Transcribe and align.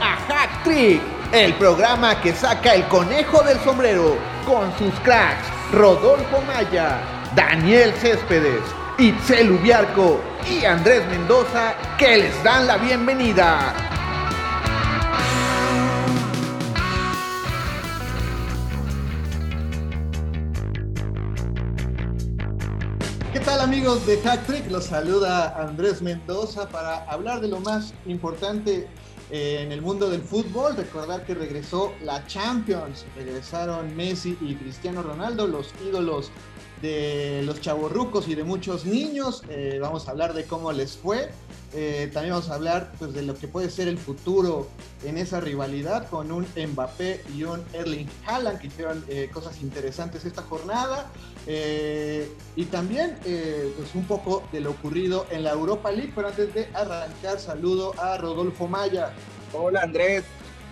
a 0.00 0.16
Hack 0.16 0.64
Trick, 0.64 1.00
el 1.32 1.54
programa 1.54 2.20
que 2.20 2.32
saca 2.32 2.74
el 2.74 2.86
conejo 2.88 3.42
del 3.42 3.58
sombrero 3.60 4.16
con 4.46 4.76
sus 4.78 4.92
cracks 5.00 5.46
Rodolfo 5.72 6.40
Maya, 6.46 7.00
Daniel 7.34 7.92
Céspedes, 7.94 8.62
Itzel 8.98 9.52
Ubiarco 9.52 10.20
y 10.50 10.64
Andrés 10.64 11.06
Mendoza 11.08 11.74
que 11.98 12.18
les 12.18 12.42
dan 12.42 12.66
la 12.66 12.78
bienvenida. 12.78 13.74
¿Qué 23.32 23.40
tal 23.40 23.60
amigos 23.60 24.06
de 24.06 24.20
Hack 24.22 24.46
Trick? 24.46 24.70
Los 24.70 24.86
saluda 24.86 25.54
Andrés 25.58 26.00
Mendoza 26.00 26.68
para 26.68 27.04
hablar 27.04 27.40
de 27.40 27.48
lo 27.48 27.60
más 27.60 27.92
importante 28.06 28.88
en 29.30 29.72
el 29.72 29.82
mundo 29.82 30.10
del 30.10 30.22
fútbol. 30.22 30.76
Recordar 30.76 31.24
que 31.24 31.34
regresó 31.34 31.92
la 32.02 32.26
Champions, 32.26 33.04
regresaron 33.16 33.94
Messi 33.96 34.36
y 34.40 34.54
Cristiano 34.54 35.02
Ronaldo, 35.02 35.46
los 35.46 35.72
ídolos 35.86 36.30
de 36.82 37.42
los 37.44 37.60
chavorrucos 37.60 38.28
y 38.28 38.34
de 38.34 38.44
muchos 38.44 38.84
niños. 38.84 39.42
Eh, 39.48 39.78
vamos 39.80 40.08
a 40.08 40.12
hablar 40.12 40.34
de 40.34 40.44
cómo 40.44 40.72
les 40.72 40.96
fue. 40.96 41.30
Eh, 41.74 42.10
también 42.14 42.34
vamos 42.34 42.48
a 42.48 42.54
hablar 42.54 42.92
pues, 42.98 43.12
de 43.12 43.22
lo 43.22 43.34
que 43.34 43.46
puede 43.46 43.68
ser 43.68 43.88
el 43.88 43.98
futuro 43.98 44.68
en 45.04 45.18
esa 45.18 45.40
rivalidad 45.40 46.08
con 46.08 46.32
un 46.32 46.46
Mbappé 46.56 47.22
y 47.36 47.44
un 47.44 47.62
Erling 47.74 48.08
Haaland 48.26 48.58
que 48.58 48.68
hicieron 48.68 49.04
eh, 49.08 49.28
cosas 49.32 49.60
interesantes 49.60 50.24
esta 50.24 50.42
jornada. 50.42 51.10
Y 51.48 52.64
también 52.66 53.16
pues, 53.22 53.94
un 53.94 54.04
poco 54.04 54.46
de 54.52 54.60
lo 54.60 54.70
ocurrido 54.70 55.26
en 55.30 55.44
la 55.44 55.52
Europa 55.52 55.90
League. 55.90 56.12
Pero 56.14 56.28
antes 56.28 56.52
de 56.52 56.68
arrancar, 56.74 57.40
saludo 57.40 57.98
a 57.98 58.18
Rodolfo 58.18 58.68
Maya. 58.68 59.12
Hola 59.52 59.80
Andrés, 59.82 60.24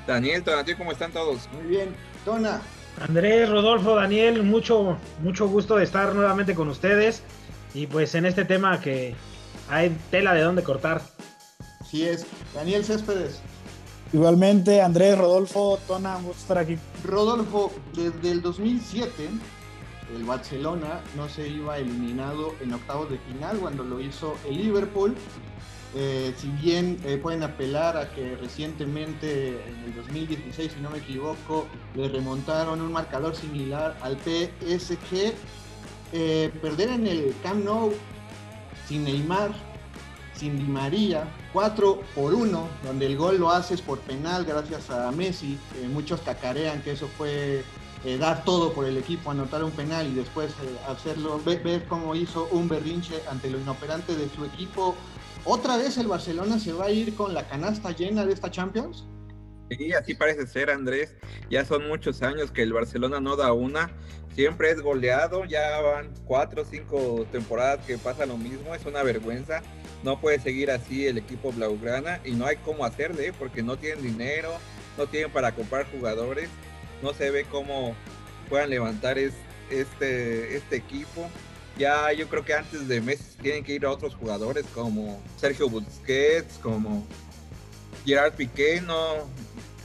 Daniel, 0.06 0.42
Tonatio, 0.44 0.76
¿cómo 0.76 0.92
están 0.92 1.12
todos? 1.12 1.48
Muy 1.52 1.64
bien. 1.64 1.96
Tona, 2.24 2.60
Andrés, 3.00 3.48
Rodolfo, 3.48 3.94
Daniel, 3.94 4.42
mucho, 4.42 4.98
mucho 5.22 5.48
gusto 5.48 5.76
de 5.76 5.84
estar 5.84 6.14
nuevamente 6.14 6.54
con 6.54 6.68
ustedes 6.68 7.22
y 7.74 7.86
pues 7.86 8.14
en 8.14 8.26
este 8.26 8.44
tema 8.44 8.80
que 8.80 9.14
hay 9.68 9.96
tela 10.10 10.34
de 10.34 10.42
dónde 10.42 10.62
cortar. 10.62 11.02
Así 11.80 12.04
es. 12.04 12.26
Daniel 12.54 12.84
Céspedes. 12.84 13.40
Igualmente, 14.12 14.80
Andrés, 14.80 15.18
Rodolfo, 15.18 15.78
Tona, 15.86 16.16
gusto 16.16 16.40
estar 16.40 16.58
aquí. 16.58 16.78
Rodolfo, 17.04 17.72
desde 17.94 18.30
el 18.30 18.40
2007, 18.40 19.28
el 20.14 20.24
Barcelona 20.24 21.00
no 21.16 21.28
se 21.28 21.48
iba 21.48 21.78
eliminado 21.78 22.54
en 22.60 22.72
octavos 22.72 23.10
de 23.10 23.18
final 23.18 23.58
cuando 23.58 23.84
lo 23.84 24.00
hizo 24.00 24.36
el 24.48 24.58
Liverpool 24.58 25.16
eh, 25.98 26.34
si 26.36 26.48
bien 26.48 26.98
eh, 27.04 27.16
pueden 27.16 27.42
apelar 27.42 27.96
a 27.96 28.10
que 28.10 28.36
recientemente, 28.36 29.62
en 29.66 29.84
el 29.84 29.94
2016, 29.94 30.72
si 30.72 30.80
no 30.80 30.90
me 30.90 30.98
equivoco, 30.98 31.66
le 31.94 32.10
remontaron 32.10 32.82
un 32.82 32.92
marcador 32.92 33.34
similar 33.34 33.96
al 34.02 34.18
PSG, 34.18 35.32
eh, 36.12 36.52
perder 36.60 36.90
en 36.90 37.06
el 37.06 37.34
Camp 37.42 37.64
Nou 37.64 37.94
sin 38.86 39.04
Neymar, 39.04 39.52
sin 40.34 40.58
Di 40.58 40.64
María, 40.64 41.24
4 41.54 42.02
por 42.14 42.34
1, 42.34 42.68
donde 42.84 43.06
el 43.06 43.16
gol 43.16 43.38
lo 43.38 43.50
haces 43.50 43.80
por 43.80 43.98
penal 44.00 44.44
gracias 44.44 44.90
a 44.90 45.10
Messi. 45.12 45.58
muchos 45.94 46.20
cacarean 46.20 46.82
que 46.82 46.92
eso 46.92 47.08
fue 47.16 47.64
dar 48.18 48.44
todo 48.44 48.72
por 48.72 48.86
el 48.86 48.96
equipo, 48.96 49.30
anotar 49.30 49.64
un 49.64 49.72
penal 49.72 50.06
y 50.06 50.14
después 50.14 50.52
hacerlo, 50.88 51.40
ver, 51.44 51.62
ver, 51.62 51.84
cómo 51.86 52.14
hizo 52.14 52.48
un 52.52 52.68
berrinche 52.68 53.20
ante 53.28 53.50
lo 53.50 53.58
inoperante 53.58 54.14
de 54.14 54.28
su 54.28 54.44
equipo 54.44 54.94
¿Otra 55.48 55.76
vez 55.76 55.96
el 55.96 56.08
Barcelona 56.08 56.58
se 56.58 56.72
va 56.72 56.86
a 56.86 56.90
ir 56.90 57.14
con 57.14 57.32
la 57.32 57.46
canasta 57.46 57.92
llena 57.92 58.26
de 58.26 58.32
esta 58.32 58.50
Champions? 58.50 59.06
Sí, 59.70 59.92
así 59.92 60.12
parece 60.14 60.44
ser, 60.44 60.70
Andrés. 60.70 61.14
Ya 61.48 61.64
son 61.64 61.86
muchos 61.86 62.20
años 62.24 62.50
que 62.50 62.62
el 62.62 62.72
Barcelona 62.72 63.20
no 63.20 63.36
da 63.36 63.52
una. 63.52 63.92
Siempre 64.34 64.72
es 64.72 64.80
goleado. 64.80 65.44
Ya 65.44 65.80
van 65.80 66.12
cuatro 66.24 66.62
o 66.62 66.64
cinco 66.64 67.24
temporadas 67.30 67.86
que 67.86 67.96
pasa 67.96 68.26
lo 68.26 68.36
mismo. 68.36 68.74
Es 68.74 68.84
una 68.86 69.04
vergüenza. 69.04 69.62
No 70.02 70.20
puede 70.20 70.40
seguir 70.40 70.68
así 70.68 71.06
el 71.06 71.16
equipo 71.16 71.52
Blaugrana 71.52 72.20
y 72.24 72.32
no 72.32 72.44
hay 72.46 72.56
cómo 72.56 72.84
hacerle 72.84 73.32
porque 73.32 73.62
no 73.62 73.76
tienen 73.78 74.02
dinero, 74.02 74.50
no 74.98 75.06
tienen 75.06 75.30
para 75.30 75.54
comprar 75.54 75.86
jugadores. 75.92 76.48
No 77.02 77.12
se 77.12 77.30
ve 77.30 77.44
cómo 77.44 77.94
puedan 78.48 78.70
levantar 78.70 79.18
este, 79.18 80.56
este 80.56 80.76
equipo 80.76 81.28
ya 81.78 82.12
yo 82.12 82.28
creo 82.28 82.44
que 82.44 82.54
antes 82.54 82.88
de 82.88 83.00
Messi 83.00 83.36
tienen 83.42 83.62
que 83.62 83.74
ir 83.74 83.84
a 83.84 83.90
otros 83.90 84.14
jugadores 84.14 84.64
como 84.74 85.20
Sergio 85.36 85.68
Busquets, 85.68 86.58
como 86.62 87.06
Gerard 88.04 88.34
Piqué, 88.34 88.80
no, 88.80 89.28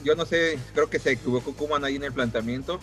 yo 0.03 0.16
no 0.16 0.25
sé, 0.25 0.57
creo 0.73 0.89
que 0.89 0.99
se 0.99 1.11
equivocó 1.11 1.53
Kuman 1.53 1.83
ahí 1.83 1.97
en 1.97 2.03
el 2.03 2.13
planteamiento. 2.13 2.79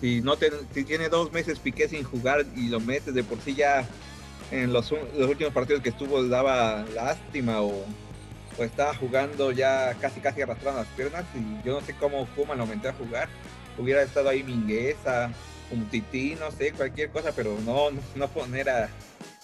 Si 0.00 0.20
no 0.20 0.36
si 0.72 0.84
tiene 0.84 1.08
dos 1.08 1.32
meses 1.32 1.58
Piqué 1.58 1.88
sin 1.88 2.04
jugar 2.04 2.46
y 2.54 2.68
lo 2.68 2.78
metes 2.78 3.14
de 3.14 3.24
por 3.24 3.40
sí 3.40 3.54
ya 3.54 3.88
en 4.52 4.72
los, 4.72 4.92
últimos 4.92 5.52
partidos 5.52 5.82
que 5.82 5.88
estuvo 5.88 6.22
daba 6.22 6.84
lástima 6.94 7.60
o, 7.60 7.84
o, 8.58 8.64
estaba 8.64 8.94
jugando 8.94 9.52
ya 9.52 9.94
casi 10.00 10.20
casi 10.20 10.42
arrastrando 10.42 10.80
las 10.80 10.88
piernas 10.88 11.24
y 11.34 11.66
yo 11.66 11.80
no 11.80 11.86
sé 11.86 11.94
cómo 11.94 12.26
Kuman 12.34 12.58
lo 12.58 12.66
metió 12.66 12.90
a 12.90 12.94
jugar. 12.94 13.28
Hubiera 13.76 14.02
estado 14.02 14.28
ahí 14.28 14.42
Mingueza, 14.42 15.30
un 15.70 15.88
tití, 15.88 16.36
no 16.38 16.50
sé, 16.50 16.72
cualquier 16.72 17.10
cosa, 17.10 17.32
pero 17.32 17.56
no, 17.64 17.90
no 18.16 18.28
poner 18.28 18.68
a, 18.70 18.88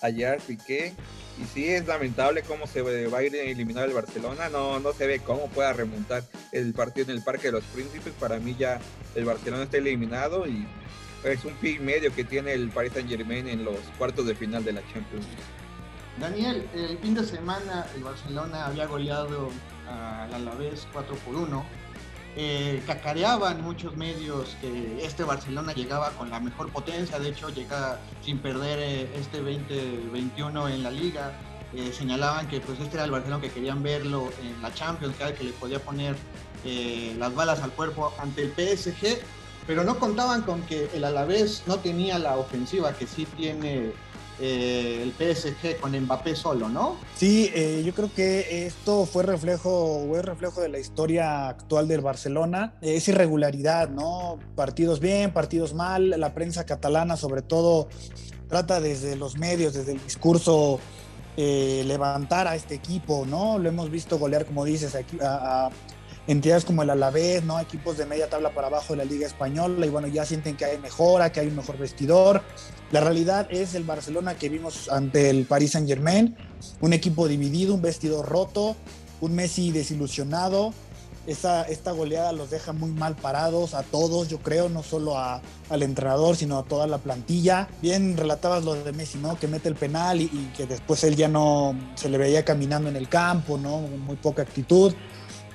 a 0.00 0.10
Gerard 0.10 0.40
Piqué. 0.40 0.92
Y 1.40 1.44
sí 1.52 1.68
es 1.68 1.86
lamentable 1.86 2.42
cómo 2.42 2.66
se 2.66 2.80
va 2.82 3.18
a 3.18 3.22
ir 3.22 3.34
eliminado 3.34 3.86
el 3.86 3.92
Barcelona, 3.92 4.48
no, 4.50 4.78
no 4.78 4.92
se 4.92 5.06
ve 5.06 5.18
cómo 5.18 5.48
pueda 5.48 5.72
remontar 5.72 6.22
el 6.52 6.72
partido 6.72 7.10
en 7.10 7.16
el 7.16 7.24
Parque 7.24 7.48
de 7.48 7.52
los 7.52 7.64
Príncipes. 7.64 8.12
Para 8.20 8.38
mí 8.38 8.54
ya 8.56 8.80
el 9.16 9.24
Barcelona 9.24 9.64
está 9.64 9.78
eliminado 9.78 10.46
y 10.46 10.64
es 11.24 11.44
un 11.44 11.54
pi 11.54 11.78
medio 11.80 12.14
que 12.14 12.22
tiene 12.22 12.52
el 12.52 12.68
Paris 12.68 12.92
Saint 12.92 13.08
Germain 13.08 13.48
en 13.48 13.64
los 13.64 13.78
cuartos 13.98 14.26
de 14.26 14.34
final 14.34 14.64
de 14.64 14.74
la 14.74 14.82
Champions 14.92 15.26
Daniel, 16.18 16.68
el 16.74 16.98
fin 16.98 17.14
de 17.14 17.24
semana 17.24 17.86
el 17.96 18.04
Barcelona 18.04 18.66
había 18.66 18.86
goleado 18.86 19.50
al 19.88 20.32
Alavés 20.32 20.86
4 20.92 21.14
por 21.16 21.34
1 21.34 21.64
eh, 22.36 22.82
cacareaban 22.84 23.62
muchos 23.62 23.96
medios 23.96 24.56
que 24.60 25.04
este 25.04 25.22
Barcelona 25.22 25.72
llegaba 25.72 26.10
con 26.10 26.30
la 26.30 26.40
mejor 26.40 26.68
potencia, 26.72 27.20
de 27.20 27.28
hecho 27.28 27.48
llega 27.50 28.00
sin 28.24 28.38
perder 28.38 28.80
eh, 28.80 29.08
este 29.14 29.38
2021 29.38 30.68
en 30.68 30.82
la 30.82 30.90
liga. 30.90 31.32
Eh, 31.72 31.92
señalaban 31.92 32.48
que 32.48 32.60
pues 32.60 32.78
este 32.80 32.96
era 32.96 33.04
el 33.04 33.12
Barcelona 33.12 33.40
que 33.40 33.50
querían 33.50 33.82
verlo 33.82 34.30
en 34.42 34.60
la 34.62 34.72
Champions, 34.74 35.14
que 35.16 35.44
le 35.44 35.52
podía 35.52 35.78
poner 35.78 36.16
las 37.18 37.34
balas 37.34 37.60
al 37.60 37.72
cuerpo 37.72 38.14
ante 38.18 38.42
el 38.42 38.52
PSG, 38.52 39.18
pero 39.66 39.84
no 39.84 39.98
contaban 39.98 40.42
con 40.42 40.62
que 40.62 40.88
el 40.94 41.04
Alavés 41.04 41.62
no 41.66 41.76
tenía 41.76 42.18
la 42.18 42.36
ofensiva 42.36 42.94
que 42.94 43.06
sí 43.06 43.26
tiene 43.36 43.92
eh, 44.40 45.00
el 45.02 45.12
PSG 45.12 45.78
con 45.80 45.98
Mbappé 45.98 46.34
solo, 46.34 46.68
¿no? 46.68 46.96
Sí, 47.16 47.50
eh, 47.54 47.82
yo 47.86 47.94
creo 47.94 48.12
que 48.12 48.66
esto 48.66 49.06
fue 49.06 49.22
reflejo 49.22 50.04
es 50.16 50.24
reflejo 50.24 50.60
de 50.60 50.68
la 50.68 50.78
historia 50.78 51.48
actual 51.48 51.86
del 51.86 52.00
Barcelona. 52.00 52.74
Es 52.80 53.06
irregularidad, 53.08 53.88
¿no? 53.88 54.38
Partidos 54.56 55.00
bien, 55.00 55.32
partidos 55.32 55.74
mal. 55.74 56.10
La 56.10 56.34
prensa 56.34 56.66
catalana, 56.66 57.16
sobre 57.16 57.42
todo, 57.42 57.88
trata 58.48 58.80
desde 58.80 59.16
los 59.16 59.38
medios, 59.38 59.74
desde 59.74 59.92
el 59.92 60.02
discurso, 60.02 60.80
eh, 61.36 61.82
levantar 61.86 62.48
a 62.48 62.56
este 62.56 62.74
equipo, 62.74 63.26
¿no? 63.26 63.58
Lo 63.58 63.68
hemos 63.68 63.90
visto 63.90 64.18
golear, 64.18 64.46
como 64.46 64.64
dices, 64.64 64.96
a, 65.20 65.66
a 65.66 65.70
entidades 66.26 66.64
como 66.64 66.82
el 66.82 66.90
Alavés, 66.90 67.44
¿no? 67.44 67.60
Equipos 67.60 67.98
de 67.98 68.06
media 68.06 68.28
tabla 68.28 68.54
para 68.54 68.68
abajo 68.68 68.94
de 68.94 68.98
la 68.98 69.04
Liga 69.04 69.26
Española 69.26 69.84
y 69.84 69.90
bueno, 69.90 70.08
ya 70.08 70.24
sienten 70.24 70.56
que 70.56 70.64
hay 70.64 70.78
mejora, 70.78 71.32
que 71.32 71.40
hay 71.40 71.48
un 71.48 71.56
mejor 71.56 71.78
vestidor. 71.78 72.42
La 72.92 73.00
realidad 73.00 73.46
es 73.50 73.74
el 73.74 73.84
Barcelona 73.84 74.36
que 74.36 74.48
vimos 74.48 74.88
ante 74.88 75.30
el 75.30 75.44
Paris 75.44 75.72
Saint-Germain, 75.72 76.36
un 76.80 76.92
equipo 76.92 77.28
dividido, 77.28 77.74
un 77.74 77.82
vestidor 77.82 78.26
roto, 78.26 78.76
un 79.20 79.34
Messi 79.34 79.70
desilusionado. 79.70 80.72
Esta, 81.26 81.62
esta 81.62 81.92
goleada 81.92 82.32
los 82.32 82.50
deja 82.50 82.74
muy 82.74 82.90
mal 82.90 83.16
parados 83.16 83.72
a 83.72 83.82
todos, 83.82 84.28
yo 84.28 84.40
creo, 84.40 84.68
no 84.68 84.82
solo 84.82 85.18
a, 85.18 85.40
al 85.70 85.82
entrenador, 85.82 86.36
sino 86.36 86.58
a 86.58 86.64
toda 86.64 86.86
la 86.86 86.98
plantilla. 86.98 87.66
Bien 87.80 88.14
relatabas 88.14 88.62
lo 88.62 88.74
de 88.74 88.92
Messi, 88.92 89.16
¿no? 89.16 89.38
Que 89.38 89.48
mete 89.48 89.70
el 89.70 89.74
penal 89.74 90.20
y, 90.20 90.24
y 90.24 90.52
que 90.54 90.66
después 90.66 91.02
él 91.02 91.16
ya 91.16 91.28
no 91.28 91.74
se 91.94 92.10
le 92.10 92.18
veía 92.18 92.44
caminando 92.44 92.90
en 92.90 92.96
el 92.96 93.08
campo, 93.08 93.56
¿no? 93.56 93.78
Muy 93.78 94.16
poca 94.16 94.42
actitud 94.42 94.92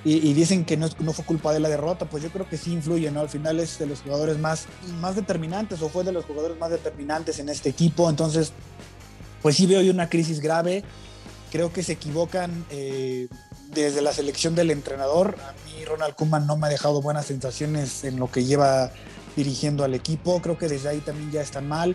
y, 0.05 0.33
dicen 0.33 0.63
que 0.63 0.77
no, 0.77 0.87
no, 0.99 1.11
fue 1.11 1.25
culpa 1.25 1.51
de 1.51 1.59
la 1.59 1.67
derrota, 1.67 2.05
pues 2.05 2.23
yo 2.23 2.29
creo 2.29 2.47
que 2.47 2.55
sí 2.55 2.71
influye, 2.71 3.11
¿no? 3.11 3.19
Al 3.19 3.27
final 3.27 3.59
es 3.59 3.77
de 3.79 3.85
los 3.85 4.01
jugadores 4.01 4.37
más, 4.37 4.65
más 5.01 5.17
determinantes 5.17 5.81
o 5.81 5.89
fue 5.89 6.05
de 6.05 6.13
los 6.13 6.23
jugadores 6.23 6.57
más 6.57 6.71
determinantes 6.71 7.39
en 7.39 7.49
este 7.49 7.69
equipo, 7.69 8.09
entonces 8.09 8.53
pues 9.41 9.57
sí 9.57 9.65
veo 9.65 9.81
yo 9.81 9.91
una 9.91 10.09
crisis 10.09 10.39
grave, 10.39 10.85
creo 11.51 11.73
que 11.73 11.83
se 11.83 11.93
equivocan 11.93 12.65
eh, 12.69 13.27
desde 13.73 14.01
la 14.01 14.13
selección 14.13 14.55
del 14.55 14.71
entrenador, 14.71 15.35
a 15.47 15.51
mí 15.65 15.83
Ronald 15.83 16.15
Koeman 16.15 16.47
no 16.47 16.55
me 16.55 16.67
ha 16.67 16.69
dejado 16.69 17.01
buenas 17.01 17.25
sensaciones 17.25 18.05
en 18.05 18.19
lo 18.19 18.31
que 18.31 18.45
lleva 18.45 18.91
dirigiendo 19.35 19.83
al 19.83 19.95
equipo, 19.95 20.41
creo 20.41 20.57
que 20.57 20.69
desde 20.69 20.89
ahí 20.89 20.99
también 20.99 21.29
ya 21.29 21.41
están 21.41 21.67
mal, 21.67 21.93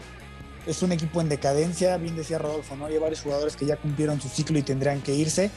es 0.67 0.83
un 0.83 0.93
equipo 0.93 1.23
en 1.23 1.31
decadencia, 1.31 1.97
bien 1.97 2.17
decía 2.17 2.39
Rodolfo, 2.39 2.77
¿no? 2.77 2.87
Hay 2.87 2.99
varios 2.99 3.23
jugadores 3.23 3.57
que 3.57 3.65
ya 3.65 3.77
cumplieron 3.77 4.21
su 4.21 4.29
ciclo 4.29 4.59
y 4.59 4.63
tendrían 4.63 5.01
que 5.01 5.15
irse 5.15 5.51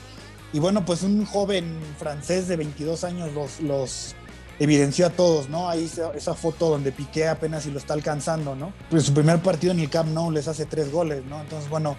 Y 0.53 0.59
bueno, 0.59 0.85
pues 0.85 1.03
un 1.03 1.25
joven 1.25 1.77
francés 1.97 2.47
de 2.47 2.55
22 2.55 3.03
años 3.03 3.33
los, 3.33 3.59
los 3.59 4.15
evidenció 4.59 5.07
a 5.07 5.09
todos, 5.09 5.49
¿no? 5.49 5.69
Ahí 5.69 5.89
esa, 6.15 6.33
foto 6.33 6.69
donde 6.69 6.91
Piqué 6.91 7.27
apenas 7.27 7.63
si 7.63 7.71
lo 7.71 7.79
está 7.79 7.93
alcanzando, 7.93 8.55
¿no? 8.55 8.73
Pues 8.89 9.03
su 9.03 9.13
primer 9.13 9.39
partido 9.41 9.73
en 9.73 9.79
el 9.79 9.89
Camp 9.89 10.09
Nou 10.09 10.31
les 10.31 10.47
hace 10.47 10.65
tres 10.65 10.91
goles, 10.91 11.23
¿no? 11.25 11.41
Entonces, 11.41 11.69
bueno, 11.69 11.97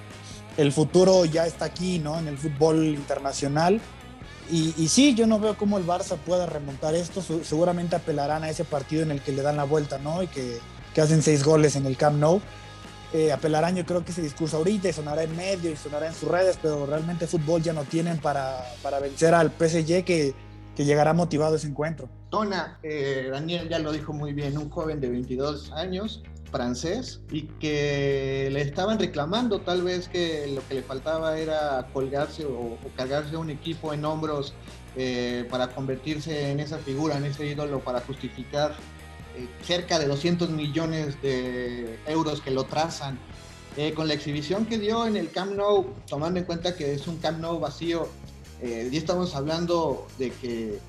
el 0.56 0.72
futuro 0.72 1.24
ya 1.24 1.46
está 1.46 1.66
aquí, 1.66 1.98
¿no? 1.98 2.18
En 2.18 2.26
el 2.26 2.38
fútbol 2.38 2.84
internacional. 2.86 3.80
Y, 4.50 4.74
y, 4.78 4.88
sí, 4.88 5.14
yo 5.14 5.26
no 5.26 5.38
veo 5.38 5.58
cómo 5.58 5.76
el 5.76 5.86
Barça 5.86 6.16
pueda 6.16 6.46
remontar 6.46 6.94
esto. 6.94 7.22
seguramente 7.44 7.96
apelarán 7.96 8.44
a 8.44 8.50
ese 8.50 8.64
partido 8.64 9.02
en 9.02 9.10
el 9.10 9.20
que 9.20 9.32
le 9.32 9.42
dan 9.42 9.58
la 9.58 9.64
vuelta, 9.64 9.98
¿no? 9.98 10.22
Y 10.22 10.26
que, 10.26 10.58
que 10.94 11.00
hacen 11.02 11.22
seis 11.22 11.44
goles 11.44 11.76
en 11.76 11.84
el 11.84 11.96
Camp 11.96 12.18
Nou. 12.18 12.40
Eh, 13.12 13.32
apelarán, 13.32 13.75
yo 13.75 13.87
creo 13.87 14.05
que 14.05 14.12
ese 14.12 14.20
discurso 14.20 14.58
ahorita 14.58 14.88
y 14.88 14.93
sonará 14.93 15.22
en 15.22 15.34
medio 15.34 15.70
y 15.70 15.76
sonará 15.76 16.08
en 16.08 16.14
sus 16.14 16.28
redes, 16.28 16.58
pero 16.60 16.84
realmente 16.84 17.26
fútbol 17.26 17.62
ya 17.62 17.72
no 17.72 17.84
tienen 17.84 18.19
para, 18.19 18.62
para 18.82 19.00
vencer 19.00 19.34
al 19.34 19.50
PSG 19.50 20.05
que, 20.05 20.34
que 20.76 20.84
llegará 20.84 21.14
motivado 21.14 21.55
a 21.55 21.56
ese 21.56 21.66
encuentro. 21.66 22.08
Tona, 22.31 22.78
eh, 22.82 23.28
Daniel 23.32 23.69
ya 23.69 23.78
lo 23.78 23.93
dijo 23.93 24.12
muy 24.12 24.32
bien, 24.32 24.58
un 24.58 24.70
joven 24.70 25.00
de 25.00 25.08
22 25.08 25.72
años, 25.72 26.22
francés, 26.52 27.20
y 27.31 27.43
que 27.58 28.49
le 28.52 28.60
estaban 28.60 28.99
reclamando 28.99 29.60
tal 29.60 29.82
vez 29.82 30.08
que 30.08 30.46
lo 30.49 30.66
que 30.69 30.75
le 30.75 30.82
faltaba 30.82 31.38
era 31.38 31.88
colgarse 31.93 32.44
o, 32.44 32.76
cargarse 32.94 33.37
un 33.37 33.50
equipo 33.50 33.93
en 33.94 34.05
hombros 34.05 34.55
eh, 34.96 35.49
para 35.50 35.69
convertirse 35.69 36.50
en 36.50 36.60
esa 36.60 36.78
figura, 36.78 37.16
en 37.16 37.25
ese 37.25 37.46
ídolo, 37.46 37.81
para 37.81 38.00
justificar 38.02 38.75
cerca 39.62 39.99
de 39.99 40.06
200 40.06 40.50
millones 40.50 41.20
de 41.23 41.99
euros 42.06 42.40
que 42.40 42.50
lo 42.50 42.64
trazan. 42.64 43.19
Eh, 43.76 43.93
con 43.94 44.08
la 44.08 44.14
exhibición 44.14 44.67
que 44.67 44.76
dio 44.76 45.06
en 45.06 45.17
el 45.17 45.31
Camp 45.31 45.52
Nou, 45.55 45.94
tomando 46.08 46.40
en 46.40 46.46
cuenta 46.46 46.75
que 46.75 46.94
es 46.94 47.06
un 47.06 47.19
Camp 47.19 47.38
Nou 47.38 47.61
vacío, 47.61 48.08
eh, 48.61 48.88
ya 48.90 48.99
estamos 48.99 49.37
hablando 49.37 50.08
de 50.19 50.31
que 50.31 50.81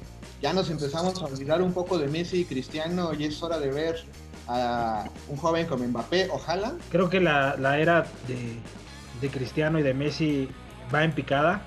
ya 0.42 0.54
nos 0.54 0.72
empezamos 0.72 1.22
a 1.22 1.26
olvidar 1.26 1.62
un 1.62 1.72
poco 1.72 2.00
de 2.00 2.08
Messi 2.08 2.42
y 2.42 2.46
Cristiano 2.46 3.12
y 3.14 3.26
es 3.26 3.44
hora 3.44 3.60
de 3.60 3.70
ver 3.70 4.04
a 4.48 5.08
un 5.28 5.38
joven 5.38 5.68
como 5.68 5.86
Mbappé 5.86 6.30
ojalá 6.32 6.74
Creo 6.90 7.12
que 7.12 7.20
la, 7.20 7.54
era 7.78 8.08
de, 8.28 9.30
Cristiano 9.30 9.78
y 9.78 9.84
de 9.84 9.94
Messi 9.94 10.50
va 10.92 11.04
en 11.04 11.12
picada. 11.12 11.62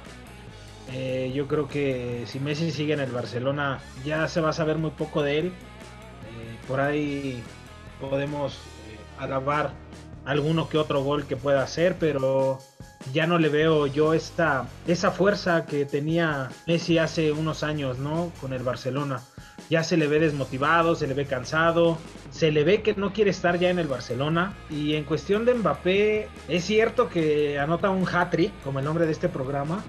yo 1.33 1.47
creo 1.47 1.69
que 1.69 2.25
si 2.27 2.41
Messi 2.41 2.73
sigue 2.73 2.95
en 2.95 3.01
el 3.01 3.13
Barcelona 3.13 3.79
ya 4.05 4.27
se 4.27 4.41
va 4.41 4.49
a 4.49 4.53
saber 4.53 4.79
muy 4.79 4.91
poco 4.91 5.23
de 5.23 5.39
él 5.39 5.53
por 6.67 6.81
ahí 6.81 7.43
podemos 8.01 8.55
eh, 8.55 8.99
alabar 9.19 9.73
alguno 10.25 10.69
que 10.69 10.79
otro 10.79 11.03
gol 11.03 11.25
que 11.25 11.37
pueda 11.37 11.63
hacer, 11.63 11.97
pero 11.99 12.59
ya 13.13 13.27
no 13.27 13.39
le 13.39 13.49
veo 13.49 13.87
yo 13.87 14.15
esta 14.15 14.69
esa 14.87 15.11
fuerza 15.11 15.67
que 15.67 15.85
tenía 15.85 16.51
Messi 16.67 16.99
hace 16.99 17.33
unos 17.33 17.63
años, 17.63 17.99
¿no? 17.99 18.33
Con 18.41 18.53
el 18.53 18.63
Barcelona. 18.63 19.23
Ya 19.71 19.83
se 19.85 19.97
le 19.97 20.07
ve 20.07 20.19
desmotivado, 20.19 20.95
se 20.95 21.07
le 21.07 21.15
ve 21.15 21.27
cansado, 21.27 21.99
se 22.31 22.53
le 22.53 22.65
ve 22.65 22.83
que 22.83 22.95
no 22.95 23.13
quiere 23.13 23.31
estar 23.31 23.59
ya 23.59 23.71
en 23.71 23.79
el 23.79 23.89
Barcelona. 23.89 24.55
Y 24.71 24.95
en 24.95 25.05
cuestión 25.05 25.45
de 25.45 25.55
Mbappé, 25.55 26.29
es 26.49 26.65
cierto 26.65 27.09
que 27.09 27.59
anota 27.59 27.91
un 27.91 28.07
hat-trick, 28.07 28.53
como 28.63 28.81
el 28.81 28.85
nombre 28.85 29.07
de 29.07 29.13
este 29.13 29.29
programa, 29.29 29.83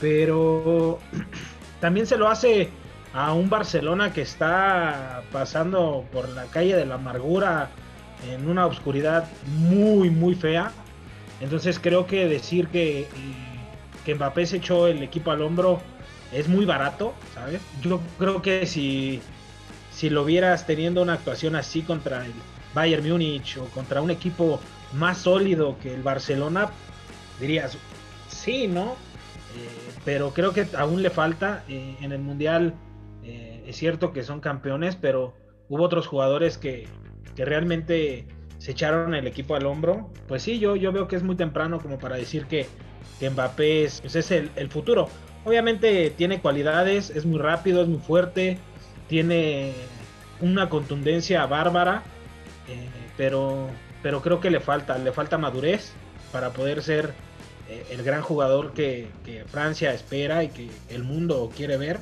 pero 0.00 0.98
también 1.80 2.06
se 2.06 2.16
lo 2.16 2.28
hace 2.28 2.70
a 3.14 3.32
un 3.32 3.50
Barcelona 3.50 4.12
que 4.12 4.22
está 4.22 5.22
pasando 5.32 6.04
por 6.12 6.28
la 6.30 6.44
calle 6.44 6.76
de 6.76 6.86
la 6.86 6.94
amargura 6.94 7.68
en 8.30 8.48
una 8.48 8.66
oscuridad 8.66 9.28
muy, 9.58 10.10
muy 10.10 10.34
fea. 10.34 10.72
Entonces 11.40 11.78
creo 11.78 12.06
que 12.06 12.26
decir 12.28 12.68
que, 12.68 13.06
que 14.04 14.14
Mbappé 14.14 14.46
se 14.46 14.56
echó 14.58 14.86
el 14.86 15.02
equipo 15.02 15.30
al 15.30 15.42
hombro 15.42 15.80
es 16.32 16.48
muy 16.48 16.64
barato, 16.64 17.12
¿sabes? 17.34 17.60
Yo 17.82 18.00
creo 18.18 18.40
que 18.40 18.66
si, 18.66 19.20
si 19.92 20.08
lo 20.08 20.24
vieras 20.24 20.66
teniendo 20.66 21.02
una 21.02 21.14
actuación 21.14 21.56
así 21.56 21.82
contra 21.82 22.24
el 22.24 22.32
Bayern 22.74 23.06
Múnich 23.06 23.58
o 23.58 23.66
contra 23.66 24.00
un 24.00 24.10
equipo 24.10 24.58
más 24.94 25.18
sólido 25.18 25.76
que 25.82 25.92
el 25.92 26.02
Barcelona, 26.02 26.70
dirías, 27.38 27.76
sí, 28.28 28.66
¿no? 28.66 28.92
Eh, 29.56 29.92
pero 30.04 30.32
creo 30.32 30.54
que 30.54 30.66
aún 30.78 31.02
le 31.02 31.10
falta 31.10 31.64
eh, 31.68 31.96
en 32.00 32.12
el 32.12 32.20
Mundial 32.20 32.72
eh, 33.24 33.64
es 33.66 33.76
cierto 33.76 34.12
que 34.12 34.22
son 34.22 34.40
campeones, 34.40 34.96
pero 34.96 35.34
hubo 35.68 35.84
otros 35.84 36.06
jugadores 36.06 36.58
que, 36.58 36.86
realmente 37.36 38.26
se 38.58 38.72
echaron 38.72 39.14
el 39.14 39.26
equipo 39.26 39.56
al 39.56 39.66
hombro. 39.66 40.10
Pues 40.28 40.42
sí, 40.42 40.58
yo, 40.58 40.76
yo 40.76 40.92
veo 40.92 41.08
que 41.08 41.16
es 41.16 41.22
muy 41.22 41.34
temprano 41.34 41.80
como 41.80 41.98
para 41.98 42.16
decir 42.16 42.46
que, 42.46 42.66
que 43.18 43.30
Mbappé 43.30 43.84
es, 43.84 44.00
pues 44.00 44.30
el, 44.30 44.68
futuro. 44.68 45.08
Obviamente 45.44 46.10
tiene 46.10 46.40
cualidades, 46.40 47.10
es 47.10 47.24
muy 47.24 47.40
rápido, 47.40 47.82
es 47.82 47.88
muy 47.88 47.98
fuerte, 47.98 48.58
tiene 49.08 49.72
una 50.40 50.68
contundencia 50.68 51.46
bárbara, 51.46 52.02
eh, 52.68 52.88
pero, 53.16 53.68
pero 54.02 54.20
creo 54.20 54.40
que 54.40 54.50
le 54.50 54.60
falta, 54.60 54.98
le 54.98 55.10
falta 55.12 55.38
madurez 55.38 55.92
para 56.30 56.50
poder 56.50 56.82
ser 56.82 57.14
eh, 57.68 57.84
el 57.90 58.02
gran 58.02 58.22
jugador 58.22 58.72
que, 58.72 59.08
que 59.24 59.44
Francia 59.46 59.92
espera 59.92 60.44
y 60.44 60.48
que 60.48 60.68
el 60.90 61.02
mundo 61.02 61.50
quiere 61.56 61.76
ver. 61.78 61.98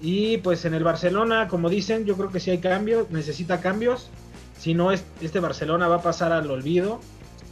Y 0.00 0.38
pues 0.38 0.64
en 0.64 0.74
el 0.74 0.84
Barcelona, 0.84 1.48
como 1.48 1.68
dicen, 1.68 2.06
yo 2.06 2.16
creo 2.16 2.30
que 2.30 2.40
sí 2.40 2.50
hay 2.50 2.58
cambios, 2.58 3.10
necesita 3.10 3.60
cambios. 3.60 4.10
Si 4.58 4.74
no, 4.74 4.92
este 4.92 5.40
Barcelona 5.40 5.88
va 5.88 5.96
a 5.96 6.02
pasar 6.02 6.32
al 6.32 6.50
olvido. 6.50 7.00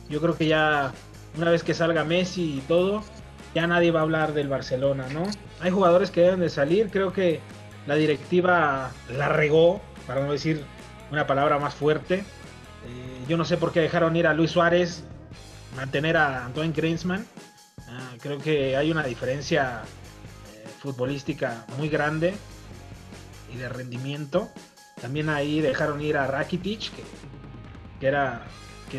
Yo 0.09 0.21
creo 0.21 0.37
que 0.37 0.47
ya 0.47 0.93
una 1.37 1.51
vez 1.51 1.63
que 1.63 1.75
salga 1.75 2.05
Messi 2.05 2.59
y 2.59 2.61
todo, 2.63 3.03
ya 3.55 3.67
nadie 3.67 3.91
va 3.91 4.01
a 4.01 4.03
hablar 4.03 4.33
del 4.33 4.49
Barcelona, 4.49 5.07
¿no? 5.13 5.25
Hay 5.61 5.71
jugadores 5.71 6.11
que 6.11 6.23
deben 6.23 6.41
de 6.41 6.49
salir, 6.49 6.91
creo 6.91 7.13
que 7.13 7.41
la 7.87 7.95
directiva 7.95 8.91
la 9.17 9.29
regó, 9.29 9.81
para 10.07 10.25
no 10.25 10.33
decir 10.33 10.65
una 11.11 11.27
palabra 11.27 11.59
más 11.59 11.75
fuerte. 11.75 12.17
Eh, 12.17 13.25
yo 13.29 13.37
no 13.37 13.45
sé 13.45 13.57
por 13.57 13.73
qué 13.73 13.81
dejaron 13.81 14.17
ir 14.17 14.27
a 14.27 14.35
Luis 14.35 14.51
Suárez, 14.51 15.05
mantener 15.77 16.17
a 16.17 16.47
Antoine 16.47 16.73
Griezmann. 16.73 17.27
Ah, 17.89 18.15
creo 18.21 18.39
que 18.39 18.77
hay 18.77 18.91
una 18.91 19.05
diferencia 19.05 19.83
futbolística 20.79 21.67
muy 21.77 21.89
grande 21.89 22.35
y 23.53 23.57
de 23.57 23.69
rendimiento. 23.69 24.49
También 25.01 25.29
ahí 25.29 25.61
dejaron 25.61 26.01
ir 26.01 26.17
a 26.17 26.27
Rakitic, 26.27 26.93
que, 26.95 27.03
que 28.01 28.07
era 28.07 28.43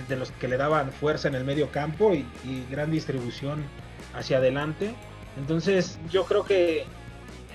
de 0.07 0.15
los 0.15 0.31
que 0.31 0.47
le 0.47 0.57
daban 0.57 0.91
fuerza 0.91 1.27
en 1.27 1.35
el 1.35 1.43
medio 1.43 1.71
campo 1.71 2.13
y, 2.13 2.25
gran 2.69 2.91
distribución 2.91 3.63
hacia 4.13 4.37
adelante. 4.37 4.93
Entonces 5.37 5.97
yo 6.11 6.25
creo 6.25 6.43
que 6.43 6.85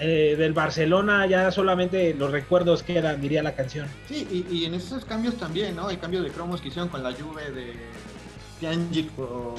eh, 0.01 0.35
del 0.37 0.53
Barcelona 0.53 1.27
ya 1.27 1.51
solamente 1.51 2.15
los 2.15 2.33
recuerdos 2.33 2.83
quedan, 2.83 3.21
diría 3.21 3.43
la 3.43 3.55
canción. 3.55 3.87
Sí, 4.09 4.47
y, 4.51 4.65
en 4.65 4.75
esos 4.75 5.05
cambios 5.05 5.37
también, 5.37 5.77
¿no? 5.77 5.91
El 5.91 5.99
cambio 5.99 6.23
de 6.23 6.31
cromos 6.31 6.61
que 6.61 6.69
hicieron 6.69 6.89
con 6.89 7.03
la 7.03 7.13
Juve 7.13 7.51
de 7.51 7.75
Piangic 8.61 9.11
por 9.11 9.55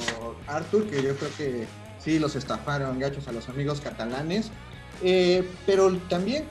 Arthur, 0.48 0.90
que 0.90 1.01
yo 1.01 1.16
creo 1.16 1.32
que 1.38 1.68
sí 2.06 2.20
los 2.20 2.36
estafaron 2.36 3.00
gachos 3.00 3.28
a 3.28 3.32
los 3.32 3.50
amigos 3.50 3.82
catalanes. 3.82 4.52
Eh, 5.02 5.46
pero 5.66 5.98
también 6.08 6.46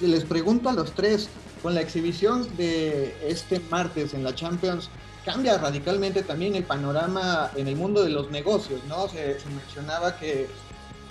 les 0.00 0.24
pregunto 0.24 0.68
a 0.68 0.72
los 0.74 0.92
tres, 0.92 1.28
con 1.62 1.74
la 1.74 1.80
exhibición 1.80 2.46
de 2.56 3.16
este 3.26 3.58
martes 3.70 4.14
en 4.14 4.22
la 4.22 4.34
Champions, 4.34 4.90
cambia 5.24 5.58
radicalmente 5.58 6.22
también 6.22 6.54
el 6.54 6.62
panorama 6.62 7.50
en 7.56 7.66
el 7.66 7.74
mundo 7.74 8.04
de 8.04 8.10
los 8.10 8.30
negocios, 8.30 8.80
¿no? 8.86 9.08
Se, 9.08 9.38
mencionaba 9.48 10.16
que 10.16 10.46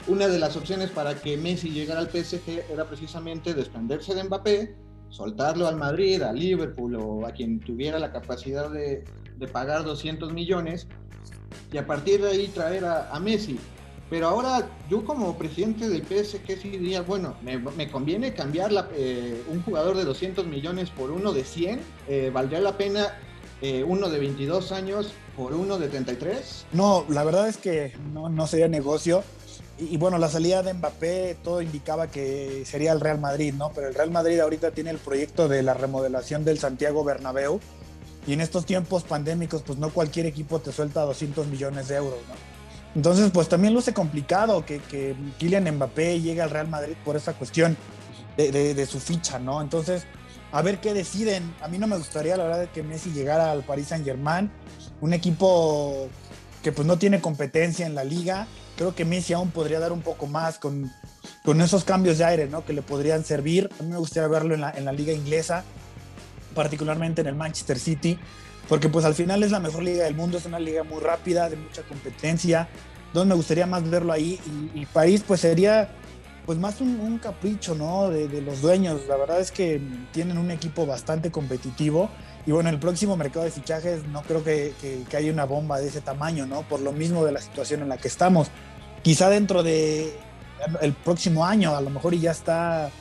una 0.08 0.30
de 0.30 0.40
las 0.40 0.56
opciones 0.56 0.90
para 0.92 1.16
que 1.16 1.36
Messi 1.36 1.70
llegara 1.70 2.00
al 2.00 2.10
PSG 2.10 2.72
era 2.72 2.86
precisamente 2.86 3.54
desprenderse 3.54 4.16
de 4.16 4.24
Mbappé, 4.24 4.76
soltarlo 5.10 5.68
al 5.68 5.76
Madrid, 5.76 6.22
a 6.22 6.32
Liverpool 6.32 6.96
o 6.96 7.26
a 7.26 7.32
quien 7.32 7.60
tuviera 7.60 8.00
la 8.00 8.14
capacidad 8.14 8.70
de, 8.70 9.04
pagar 9.52 9.84
200 9.84 10.32
millones 10.34 10.88
y 11.72 11.78
a 11.78 11.86
partir 11.86 12.22
de 12.22 12.30
ahí 12.30 12.48
traer 12.48 12.86
a 12.86 13.20
Messi. 13.20 13.60
Pero 14.10 14.28
ahora 14.28 14.70
yo 14.90 15.04
como 15.04 15.38
presidente 15.38 15.90
del 15.90 16.04
PSG 16.04 16.62
sí 16.62 16.70
diría, 16.70 17.02
bueno, 17.02 17.36
me, 17.42 17.92
conviene 17.92 18.34
cambiar 18.34 18.72
eh, 18.94 19.44
un 19.50 19.62
jugador 19.64 19.98
de 19.98 20.06
200 20.06 20.46
millones 20.48 20.90
por 20.90 21.12
uno 21.12 21.34
de 21.34 21.44
100, 21.44 21.82
eh, 22.08 22.32
¿valdría 22.34 22.62
la 22.62 22.78
pena 22.78 23.18
eh, 23.62 23.84
uno 23.84 24.10
de 24.10 24.20
22 24.20 24.72
años 24.72 25.12
por 25.36 25.54
uno 25.54 25.78
de 25.78 25.90
33? 25.90 26.68
No, 26.72 27.06
la 27.10 27.26
verdad 27.26 27.50
es 27.50 27.58
que 27.58 27.94
no, 28.14 28.48
sería 28.48 28.70
negocio. 28.70 29.24
Y, 29.78 29.94
y, 29.94 29.98
bueno, 29.98 30.18
la 30.18 30.30
salida 30.30 30.64
de 30.64 30.74
Mbappé, 30.74 31.38
todo 31.44 31.62
indicaba 31.62 32.08
que 32.08 32.64
sería 32.66 32.94
el 32.94 33.02
Real 33.02 33.20
Madrid, 33.20 33.54
¿no? 33.54 33.72
Pero 33.76 33.90
el 33.90 33.94
Real 33.94 34.10
Madrid 34.10 34.40
ahorita 34.40 34.72
tiene 34.72 34.90
el 34.90 34.98
proyecto 34.98 35.50
de 35.50 35.64
la 35.64 35.74
remodelación 35.74 36.46
del 36.46 36.60
Santiago 36.60 37.04
Bernabéu. 37.04 37.60
Y 38.26 38.34
en 38.34 38.42
estos 38.42 38.66
tiempos 38.66 39.04
pandémicos, 39.04 39.62
pues 39.62 39.78
no 39.78 39.90
cualquier 39.90 40.26
equipo 40.26 40.60
te 40.60 40.72
suelta 40.72 41.02
200 41.02 41.48
millones 41.48 41.90
de 41.90 41.96
euros, 41.96 42.20
¿no? 42.28 42.57
Entonces, 42.98 43.30
pues 43.32 43.48
también 43.48 43.76
luce 43.76 43.94
complicado 43.94 44.66
que, 44.66 44.80
que 44.80 45.16
Kylian 45.38 45.70
Mbappé 45.76 46.20
llegue 46.20 46.42
al 46.42 46.50
Real 46.50 46.68
Madrid 46.68 46.96
por 47.06 47.16
esa 47.16 47.34
cuestión 47.34 47.78
de, 48.36 48.86
su 48.88 49.00
ficha, 49.00 49.38
¿no? 49.38 49.62
Entonces, 49.62 50.08
a 50.52 50.64
ver 50.64 50.82
qué 50.82 50.96
deciden. 50.96 51.54
A 51.62 51.68
mí 51.68 51.78
no 51.78 51.86
me 51.86 51.96
gustaría, 51.96 52.36
la 52.38 52.46
verdad, 52.46 52.70
que 52.74 52.82
Messi 52.82 53.12
llegara 53.12 53.52
al 53.52 53.62
Paris 53.62 53.90
Saint 53.90 54.04
Germain, 54.04 54.50
un 55.00 55.14
equipo 55.14 56.10
que 56.64 56.72
pues 56.72 56.88
no 56.88 56.98
tiene 56.98 57.22
competencia 57.22 57.86
en 57.86 57.94
la 57.94 58.04
liga. 58.04 58.48
Creo 58.78 58.96
que 58.96 59.06
Messi 59.06 59.34
aún 59.34 59.52
podría 59.52 59.80
dar 59.80 59.92
un 59.92 60.02
poco 60.02 60.26
más 60.26 60.58
con, 60.58 60.92
con 61.46 61.62
esos 61.62 61.84
cambios 61.84 62.18
de 62.18 62.26
aire, 62.26 62.48
¿no? 62.48 62.66
Que 62.66 62.74
le 62.74 62.82
podrían 62.82 63.24
servir. 63.24 63.70
A 63.80 63.84
mí 63.84 63.90
me 63.92 63.98
gustaría 63.98 64.28
verlo 64.28 64.56
en 64.56 64.62
la, 64.62 64.72
en 64.72 64.86
la 64.86 64.92
liga 64.92 65.14
inglesa, 65.14 65.64
particularmente 66.56 67.22
en 67.22 67.28
el 67.28 67.36
Manchester 67.36 67.78
City, 67.78 68.18
porque 68.68 68.90
pues 68.90 69.06
al 69.06 69.14
final 69.14 69.44
es 69.44 69.52
la 69.52 69.60
mejor 69.60 69.84
liga 69.84 70.04
del 70.04 70.16
mundo, 70.16 70.38
es 70.38 70.46
una 70.46 70.60
liga 70.60 70.84
muy 70.84 71.00
rápida, 71.00 71.50
de 71.50 71.56
mucha 71.56 71.84
competencia, 71.84 72.68
donde 73.14 73.30
me 73.30 73.36
gustaría 73.36 73.66
más 73.66 73.90
verlo 73.90 74.14
ahí. 74.14 74.40
Y, 74.74 74.82
y 74.82 74.86
París 74.86 75.24
pues 75.26 75.42
sería 75.42 75.90
pues 76.48 76.58
más 76.58 76.80
un, 76.80 77.20
capricho, 77.22 77.76
¿no? 77.76 78.10
De, 78.10 78.42
los 78.42 78.62
dueños. 78.62 79.02
La 79.10 79.18
verdad 79.18 79.42
es 79.42 79.52
que 79.52 79.82
tienen 80.14 80.38
un 80.38 80.50
equipo 80.50 80.86
bastante 80.86 81.30
competitivo. 81.30 82.10
Y 82.46 82.52
bueno, 82.52 82.70
el 82.70 82.80
próximo 82.80 83.18
mercado 83.18 83.44
de 83.44 83.52
fichajes 83.52 84.06
no 84.08 84.22
creo 84.22 84.46
que, 84.46 84.74
que, 84.80 85.04
que, 85.10 85.18
haya 85.18 85.34
una 85.34 85.44
bomba 85.44 85.80
de 85.80 85.90
ese 85.90 86.00
tamaño, 86.00 86.46
¿no? 86.46 86.62
Por 86.62 86.80
lo 86.80 86.94
mismo 86.94 87.26
de 87.26 87.34
la 87.34 87.42
situación 87.42 87.82
en 87.82 87.90
la 87.90 87.98
que 87.98 88.08
estamos. 88.08 88.48
Quizá 89.04 89.30
dentro 89.30 89.62
de 89.62 90.18
el 90.82 90.94
próximo 90.94 91.46
año, 91.46 91.76
a 91.76 91.82
lo 91.82 91.90
mejor 91.90 92.14
y 92.14 92.22
ya 92.22 92.32
está 92.32 92.92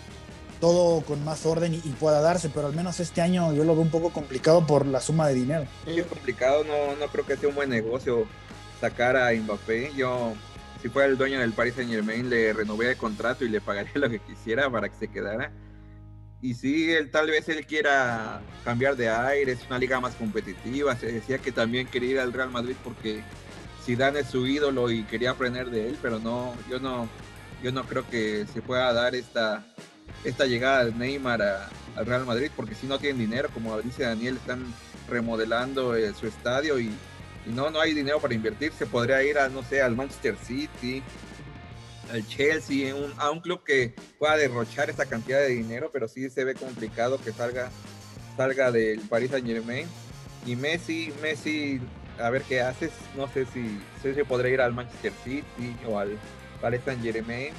todo 0.61 1.03
con 1.03 1.25
más 1.25 1.47
orden 1.47 1.75
y, 1.75 1.77
y, 1.77 1.91
pueda 2.01 2.21
darse, 2.21 2.49
pero 2.49 2.67
al 2.67 2.75
menos 2.75 2.99
este 2.99 3.21
año 3.21 3.53
yo 3.53 3.63
lo 3.63 3.75
veo 3.75 3.83
un 3.83 3.91
poco 3.91 4.11
complicado 4.11 4.67
por 4.67 4.87
la 4.87 5.01
suma 5.01 5.29
de 5.29 5.35
dinero. 5.35 5.67
Sí, 5.85 6.01
es 6.01 6.07
complicado, 6.07 6.65
no, 6.65 6.97
no 6.97 7.07
creo 7.13 7.25
que 7.25 7.37
sea 7.37 7.49
un 7.49 7.55
buen 7.55 7.71
negocio 7.71 8.27
sacar 8.89 9.17
a 9.17 9.33
Mbappé. 9.33 9.93
Yo 9.97 10.35
si 10.81 10.89
fuera 10.89 11.09
el 11.09 11.19
dueño 11.19 11.41
del 11.41 11.53
Paris 11.53 11.75
Saint 11.75 11.91
Germain, 11.91 12.29
le 12.31 12.53
renové 12.53 12.91
el 12.91 12.97
contrato 12.97 13.45
y 13.45 13.49
le 13.49 13.61
pagaría 13.61 13.93
lo 13.95 14.09
que 14.09 14.21
quisiera 14.21 14.71
para 14.71 14.89
que 14.89 14.97
se 14.97 15.09
quedara. 15.09 15.53
Y 16.43 16.55
sí, 16.55 16.93
él, 16.93 17.11
tal 17.11 17.29
vez 17.29 17.49
él 17.49 17.67
quiera 17.67 18.41
cambiar 18.65 18.95
de 18.95 19.09
aire, 19.09 19.53
es 19.53 19.67
una 19.67 19.79
liga 19.79 20.01
más 20.01 20.15
competitiva. 20.15 20.95
Se 20.95 21.11
decía 21.11 21.39
que 21.39 21.51
también 21.51 21.89
quería 21.89 22.11
ir 22.11 22.21
al 22.21 22.33
Real 22.33 22.51
Madrid 22.51 22.77
porque 22.85 23.23
Zidane 23.85 24.21
es 24.21 24.29
su 24.29 24.47
ídolo 24.47 24.91
y 24.91 25.03
quería 25.05 25.31
aprender 25.31 25.71
de 25.71 25.89
él, 25.89 25.99
pero 26.01 26.19
no, 26.19 26.55
yo 26.71 26.79
no, 26.79 27.09
yo 27.63 27.73
no 27.73 27.85
creo 27.85 28.09
que 28.09 28.47
se 28.53 28.63
pueda 28.63 28.93
dar 28.93 29.15
esta, 29.15 29.65
esta 30.25 30.45
llegada 30.47 30.85
de 30.85 30.93
Neymar 30.93 31.43
al 31.97 32.07
Real 32.07 32.27
Madrid 32.27 32.51
porque 32.55 32.75
si 32.75 32.87
no 32.87 32.99
tienen 32.99 33.19
dinero, 33.19 33.49
como 33.53 33.81
dice 33.81 34.05
Daniel, 34.05 34.37
están 34.37 34.67
remodelando 35.09 35.97
eh, 35.97 36.13
su 36.15 36.27
estadio 36.27 36.79
y 36.79 36.93
y 37.47 37.51
no, 37.51 37.71
no 37.71 37.81
hay 37.81 37.95
dinero 37.95 38.21
para 38.21 38.35
invertir, 38.35 38.73
se 38.73 38.87
podría 38.87 39.23
ir 39.23 39.39
a, 39.39 39.49
no 39.49 39.63
sé, 39.63 39.81
al 39.81 39.95
Manchester 39.95 40.37
City, 40.37 41.03
al 42.13 42.27
Chelsea, 42.27 42.95
un, 42.95 43.13
a 43.19 43.31
un 43.31 43.41
club 43.41 43.63
que 43.65 43.95
pueda 44.19 44.37
derrochar 44.37 44.91
esa 44.91 45.07
cantidad 45.07 45.39
de 45.39 45.49
dinero, 45.49 45.91
pero 45.93 46.09
sí 46.09 46.29
se 46.31 46.45
ve 46.45 46.55
complicado 46.55 47.21
que 47.23 47.33
salga, 47.33 47.71
salga 48.37 48.71
del 48.71 49.01
Paris 49.01 49.31
Saint 49.31 49.47
Germain. 49.47 49.87
Y 50.45 50.55
Messi, 50.55 51.13
Messi, 51.21 51.81
a 52.21 52.31
ver 52.31 52.43
qué 52.43 52.61
haces, 52.61 52.93
no 53.17 53.27
sé 53.29 53.47
si, 53.47 53.81
si 54.03 54.15
se 54.15 54.25
podría 54.25 54.53
ir 54.53 54.61
al 54.61 54.73
Manchester 54.73 55.13
City 55.25 55.77
o 55.87 55.99
al 55.99 56.17
Paris 56.61 56.81
Saint 56.85 57.03
Germain. 57.03 57.53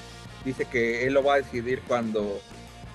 Dice 0.45 0.65
que 0.65 1.05
él 1.05 1.13
lo 1.13 1.23
va 1.23 1.35
a 1.35 1.37
decidir 1.37 1.81
cuando, 1.87 2.41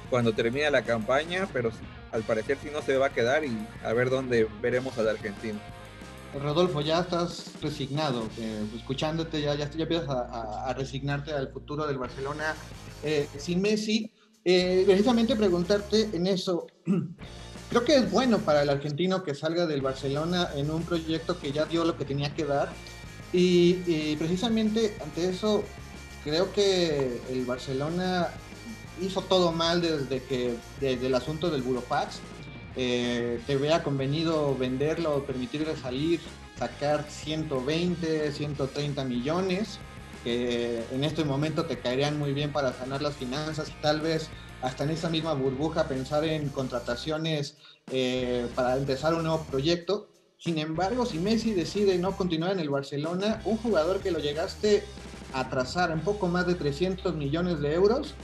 cuando 0.09 0.33
termine 0.33 0.71
la 0.71 0.83
campaña, 0.83 1.47
pero 1.53 1.71
al 2.11 2.23
parecer 2.23 2.57
sí 2.63 2.69
no 2.73 2.81
se 2.81 2.97
va 2.97 3.07
a 3.07 3.13
quedar 3.13 3.45
y 3.45 3.67
a 3.85 3.93
ver 3.93 4.09
dónde 4.09 4.49
veremos 4.63 4.97
al 4.97 5.09
argentino. 5.09 5.59
Rodolfo, 6.41 6.81
ya 6.81 7.01
estás 7.01 7.53
resignado, 7.61 8.29
eh, 8.39 8.65
escuchándote, 8.77 9.41
ya, 9.41 9.55
ya, 9.55 9.71
ya 9.71 9.83
empiezas 9.83 10.09
a, 10.09 10.73
resignarte 10.77 11.33
al 11.33 11.49
futuro 11.49 11.87
del 11.87 11.99
Barcelona 11.99 12.55
eh, 13.03 13.29
sin 13.39 13.61
Messi. 13.61 14.11
Eh, 14.45 14.83
precisamente 14.87 15.37
preguntarte 15.37 16.09
en 16.13 16.27
eso, 16.27 16.67
creo 17.71 17.85
que 17.85 17.97
es 17.97 18.11
bueno 18.11 18.39
para 18.39 18.63
el 18.63 18.71
argentino 18.71 19.23
que 19.23 19.35
salga 19.35 19.67
del 19.67 19.83
Barcelona 19.83 20.49
en 20.57 20.71
un 20.71 20.83
proyecto 20.83 21.39
que 21.39 21.53
ya 21.53 21.67
dio 21.67 21.85
lo 21.85 21.97
que 21.97 22.05
tenía 22.05 22.35
que 22.35 22.45
dar. 22.45 22.71
Y, 23.33 23.79
y 23.87 24.17
precisamente 24.19 24.97
ante 25.03 25.29
eso, 25.29 25.63
creo 26.25 26.53
que 26.53 27.21
el 27.31 27.45
Barcelona 27.45 28.29
hizo 29.01 29.23
todo 29.23 29.53
mal 29.53 29.81
desde 29.81 30.23
que 30.23 30.55
desde 30.81 31.07
el 31.07 31.15
asunto 31.15 31.51
del 31.51 31.63
Burofax 31.63 32.21
eh, 32.77 33.41
te 33.47 33.57
hubiera 33.57 33.83
convenido 33.83 34.57
venderlo, 34.57 35.25
permitirle 35.25 35.77
salir, 35.77 36.21
sacar 36.59 37.05
120, 37.09 38.33
130 38.33 39.05
millones, 39.05 39.79
que 40.25 40.83
en 40.93 41.05
este 41.05 41.25
momento 41.25 41.65
te 41.67 41.79
caerían 41.79 42.19
muy 42.19 42.33
bien 42.33 42.53
para 42.53 42.73
sanar 42.73 43.03
las 43.03 43.17
finanzas 43.17 43.69
y 43.71 43.83
tal 43.83 44.01
vez 44.01 44.31
hasta 44.63 44.85
en 44.85 44.91
esa 44.91 45.11
misma 45.11 45.35
burbuja 45.35 45.89
pensar 45.89 46.25
en 46.25 46.49
contrataciones 46.49 47.57
eh, 47.91 48.47
para 48.55 48.77
empezar 48.77 49.15
un 49.15 49.25
nuevo 49.25 49.45
proyecto. 49.51 50.09
Sin 50.39 50.59
embargo, 50.59 51.05
si 51.05 51.19
Messi 51.19 51.53
decide 51.53 51.99
no 51.99 52.17
continuar 52.17 52.53
en 52.53 52.61
el 52.61 52.71
Barcelona, 52.71 53.41
un 53.45 53.57
jugador 53.59 54.01
que 54.01 54.11
lo 54.11 54.19
llegaste 54.19 54.85
a 55.33 55.49
trazar 55.49 55.91
en 55.91 56.01
poco 56.01 56.29
más 56.29 56.47
de 56.47 56.55
300 56.55 57.15
millones 57.15 57.61
de 57.61 57.75
euros, 57.75 58.15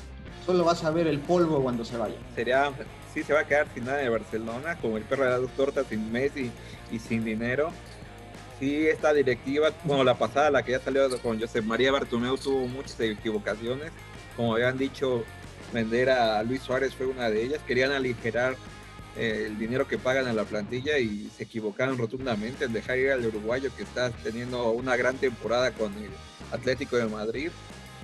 solo 0.47 0.65
vas 0.65 0.85
a 0.85 0.91
ver 0.91 1.07
el 1.07 1.21
polvo 1.21 1.61
cuando 1.63 1.85
se 1.85 1.97
vaya. 1.97 2.17
Sería 2.35 2.73
sí 3.13 3.23
se 3.23 3.33
va 3.33 3.41
a 3.41 3.47
quedar 3.47 3.67
sin 3.75 3.85
nada 3.85 3.99
de 3.99 4.09
Barcelona, 4.09 4.77
como 4.81 4.97
el 4.97 5.05
perro 5.05 5.25
de 5.25 5.31
las 5.31 5.41
dos 5.41 5.51
tortas, 5.53 5.87
sin 5.89 6.11
Messi 6.13 6.51
y 6.91 6.99
sin 6.99 7.25
dinero. 7.25 7.73
Sí, 8.59 8.89
esta 8.89 9.13
directiva, 9.13 9.71
como 9.87 10.03
la 10.03 10.19
pasada, 10.19 10.51
la 10.51 10.65
que 10.65 10.73
ya 10.73 10.81
salió 10.81 11.09
con 11.21 11.41
José 11.41 11.63
María 11.63 11.93
Bartomeu, 11.93 12.37
tuvo 12.37 12.67
muchas 12.67 12.99
equivocaciones. 13.01 13.93
Como 14.37 14.55
habían 14.55 14.77
dicho, 14.77 15.25
vender 15.73 16.11
a 16.11 16.43
Luis 16.43 16.63
Suárez 16.63 16.95
fue 16.95 17.07
una 17.07 17.31
de 17.31 17.45
ellas. 17.45 17.61
Querían 17.67 17.93
aligerar 17.93 18.57
eh, 19.17 19.45
el 19.47 19.59
dinero 19.59 19.87
que 19.87 19.99
pagan 19.99 20.27
a 20.27 20.33
la 20.33 20.45
plantilla 20.45 20.99
y 20.99 21.31
se 21.37 21.45
equivocaron 21.45 21.99
rotundamente 21.99 22.65
en 22.65 22.73
dejar 22.73 22.99
ir 22.99 23.11
al 23.13 23.27
uruguayo 23.27 23.71
que 23.77 23.85
está 23.85 24.11
teniendo 24.11 24.71
una 24.71 24.97
gran 24.97 25.17
temporada 25.17 25.71
con 25.73 25.93
el 25.95 26.11
Atlético 26.53 26.97
de 26.97 27.07
Madrid. 27.07 27.51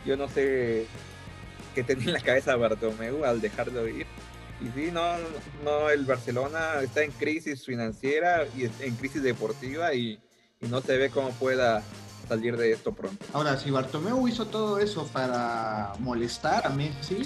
Yo 0.06 0.16
no 0.16 0.28
sé 0.28 0.86
qué 1.74 1.82
tenía 1.82 2.06
en 2.06 2.12
la 2.14 2.20
cabeza 2.20 2.56
Bartomeu 2.56 3.24
al 3.24 3.40
dejarlo 3.40 3.88
ir. 3.88 4.06
Y 4.60 4.68
sí, 4.78 4.90
no, 4.92 5.02
no, 5.64 5.90
el 5.90 6.04
Barcelona 6.04 6.80
está 6.82 7.02
en 7.02 7.10
crisis 7.12 7.64
financiera 7.64 8.44
y 8.56 8.64
en 8.64 8.94
crisis 8.96 9.22
deportiva 9.22 9.94
y, 9.94 10.18
y 10.60 10.68
no 10.68 10.80
se 10.80 10.96
ve 10.96 11.10
cómo 11.10 11.30
pueda 11.30 11.82
salir 12.28 12.56
de 12.56 12.72
esto 12.72 12.92
pronto. 12.92 13.24
Ahora, 13.32 13.56
si 13.58 13.70
Bartomeu 13.70 14.26
hizo 14.28 14.46
todo 14.46 14.78
eso 14.78 15.06
para 15.12 15.92
molestar 15.98 16.66
a 16.66 16.70
Messi, 16.70 17.22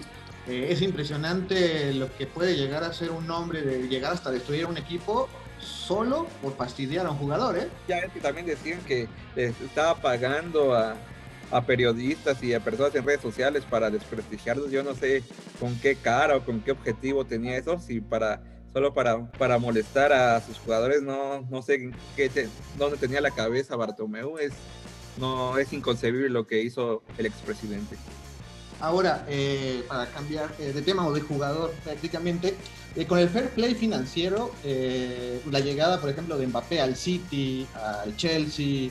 eh, 0.46 0.68
es 0.70 0.82
impresionante 0.82 1.92
lo 1.94 2.14
que 2.16 2.26
puede 2.26 2.56
llegar 2.56 2.82
a 2.82 2.92
ser 2.92 3.10
un 3.10 3.30
hombre 3.30 3.62
de 3.62 3.88
llegar 3.88 4.12
hasta 4.12 4.30
destruir 4.30 4.64
a 4.64 4.68
un 4.68 4.78
equipo 4.78 5.28
solo 5.60 6.26
por 6.42 6.56
fastidiar 6.56 7.06
a 7.06 7.10
un 7.10 7.18
jugador, 7.18 7.58
¿eh? 7.58 7.68
Ya 7.86 7.98
es 7.98 8.12
que 8.12 8.20
también 8.20 8.46
decían 8.46 8.80
que 8.86 9.08
les 9.34 9.60
estaba 9.60 10.00
pagando 10.00 10.74
a, 10.74 10.94
a 11.50 11.64
periodistas 11.64 12.42
y 12.42 12.54
a 12.54 12.60
personas 12.60 12.94
en 12.94 13.04
redes 13.04 13.20
sociales 13.20 13.64
para 13.68 13.90
desprestigiarlos. 13.90 14.70
Yo 14.70 14.82
no 14.82 14.94
sé 14.94 15.22
con 15.58 15.74
qué 15.80 15.96
cara 15.96 16.36
o 16.36 16.44
con 16.44 16.60
qué 16.60 16.72
objetivo 16.72 17.24
tenía 17.24 17.56
eso, 17.56 17.78
si 17.78 18.00
para 18.00 18.42
solo 18.72 18.92
para, 18.92 19.30
para 19.32 19.58
molestar 19.58 20.12
a 20.12 20.40
sus 20.40 20.58
jugadores, 20.58 21.02
no, 21.02 21.40
no 21.50 21.62
sé 21.62 21.90
qué 22.16 22.28
te, 22.28 22.48
dónde 22.76 22.98
tenía 22.98 23.20
la 23.20 23.30
cabeza 23.30 23.76
Bartomeu, 23.76 24.38
es, 24.38 24.52
no, 25.18 25.58
es 25.58 25.72
inconcebible 25.72 26.28
lo 26.28 26.46
que 26.46 26.62
hizo 26.62 27.02
el 27.16 27.26
expresidente. 27.26 27.96
Ahora, 28.80 29.24
eh, 29.28 29.82
para 29.88 30.06
cambiar 30.06 30.54
eh, 30.60 30.72
de 30.72 30.82
tema 30.82 31.06
o 31.06 31.12
de 31.12 31.20
jugador 31.20 31.72
prácticamente, 31.82 32.54
eh, 32.94 33.06
con 33.06 33.18
el 33.18 33.28
fair 33.28 33.50
play 33.50 33.74
financiero, 33.74 34.52
eh, 34.62 35.40
la 35.50 35.60
llegada, 35.60 36.00
por 36.00 36.10
ejemplo, 36.10 36.38
de 36.38 36.46
Mbappé 36.46 36.80
al 36.80 36.94
City, 36.94 37.66
al 37.74 38.16
Chelsea, 38.16 38.90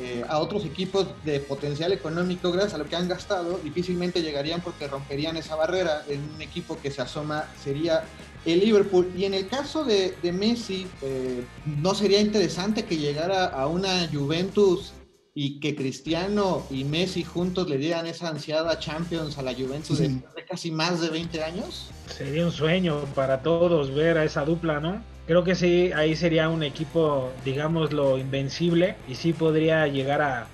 eh, 0.00 0.24
a 0.28 0.38
otros 0.38 0.64
equipos 0.64 1.06
de 1.24 1.40
potencial 1.40 1.92
económico, 1.92 2.52
gracias 2.52 2.74
a 2.74 2.78
lo 2.78 2.86
que 2.86 2.96
han 2.96 3.08
gastado, 3.08 3.58
difícilmente 3.62 4.22
llegarían 4.22 4.60
porque 4.60 4.86
romperían 4.86 5.36
esa 5.36 5.56
barrera 5.56 6.04
en 6.08 6.20
un 6.34 6.42
equipo 6.42 6.78
que 6.80 6.90
se 6.90 7.02
asoma 7.02 7.44
sería 7.62 8.04
el 8.44 8.60
Liverpool. 8.60 9.10
Y 9.16 9.24
en 9.24 9.34
el 9.34 9.48
caso 9.48 9.84
de, 9.84 10.14
de 10.22 10.32
Messi, 10.32 10.86
eh, 11.02 11.42
¿no 11.66 11.94
sería 11.94 12.20
interesante 12.20 12.84
que 12.84 12.96
llegara 12.96 13.46
a 13.46 13.66
una 13.66 14.08
Juventus 14.12 14.92
y 15.34 15.60
que 15.60 15.76
Cristiano 15.76 16.64
y 16.70 16.84
Messi 16.84 17.22
juntos 17.22 17.68
le 17.68 17.78
dieran 17.78 18.06
esa 18.06 18.28
ansiada 18.28 18.78
Champions 18.78 19.38
a 19.38 19.42
la 19.42 19.54
Juventus 19.54 19.98
sí. 19.98 20.20
de 20.34 20.44
casi 20.44 20.70
más 20.70 21.00
de 21.00 21.10
20 21.10 21.44
años? 21.44 21.90
Sería 22.06 22.44
un 22.44 22.52
sueño 22.52 23.04
para 23.14 23.42
todos 23.42 23.94
ver 23.94 24.18
a 24.18 24.24
esa 24.24 24.44
dupla, 24.44 24.80
¿no? 24.80 25.02
Creo 25.28 25.44
que 25.44 25.54
sí, 25.54 25.92
ahí 25.92 26.16
sería 26.16 26.48
un 26.48 26.62
equipo, 26.62 27.30
digámoslo, 27.44 28.16
invencible 28.16 28.96
y 29.06 29.14
sí 29.14 29.34
podría 29.34 29.86
llegar 29.86 30.22
a, 30.22 30.46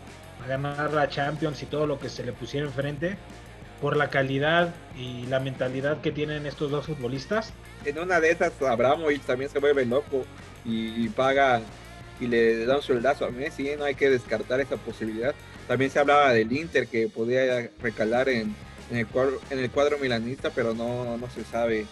ganar 0.49 0.93
la 0.93 1.09
Champions 1.09 1.63
y 1.63 1.67
todo 1.67 1.87
lo 1.87 2.01
que 2.01 2.09
se 2.09 2.25
le 2.25 2.33
pusiera 2.33 2.67
enfrente 2.67 3.17
por 3.81 3.97
la 3.97 4.11
calidad 4.11 4.75
y 4.99 5.27
la 5.27 5.39
mentalidad 5.39 6.01
que 6.01 6.11
tienen 6.11 6.45
estos 6.45 6.73
dos 6.73 6.87
futbolistas. 6.87 7.53
En 7.85 8.01
una 8.01 8.19
de 8.19 8.33
esas, 8.33 8.61
Abramovich 8.61 9.23
también 9.23 9.49
se 9.49 9.61
vuelve 9.61 9.87
loco 9.87 10.27
y, 10.65 11.09
paga 11.11 11.63
y 12.21 12.27
le 12.27 12.67
da 12.67 12.77
un 12.77 12.83
sueldazo 12.83 13.27
a 13.27 13.31
Messi, 13.31 13.71
no 13.79 13.85
hay 13.85 13.95
que 13.95 14.11
descartar 14.11 14.61
esa 14.61 14.77
posibilidad. 14.77 15.37
También 15.69 15.93
se 15.93 16.01
hablaba 16.01 16.33
del 16.33 16.53
Inter 16.53 16.89
que 16.89 17.07
podía 17.07 17.71
recalar 17.81 18.29
en, 18.29 18.57
en, 18.91 18.97
el, 18.97 19.07
cuadro, 19.07 19.41
en 19.51 19.61
el 19.61 19.71
cuadro 19.71 19.99
milanista, 19.99 20.51
pero 20.51 20.75
no, 20.75 21.17
no 21.17 21.31
se 21.31 21.45
sabe 21.45 21.87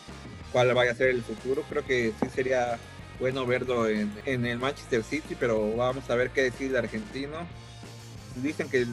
cuál 0.53 0.73
vaya 0.75 0.93
a 0.93 0.95
ser 0.95 1.09
el 1.09 1.23
futuro. 1.23 1.63
Creo 1.69 1.85
que 1.85 2.13
sí 2.21 2.29
sería 2.35 2.79
bueno 3.19 3.47
verlo 3.47 3.89
en, 3.89 4.13
el 4.27 4.59
Manchester 4.59 5.03
City, 5.03 5.37
pero 5.39 5.77
vamos 5.77 6.09
a 6.11 6.15
ver 6.15 6.31
qué 6.31 6.43
decide 6.43 6.71
el 6.71 6.85
argentino. 6.85 7.37
Dicen 8.37 8.69
que, 8.69 8.87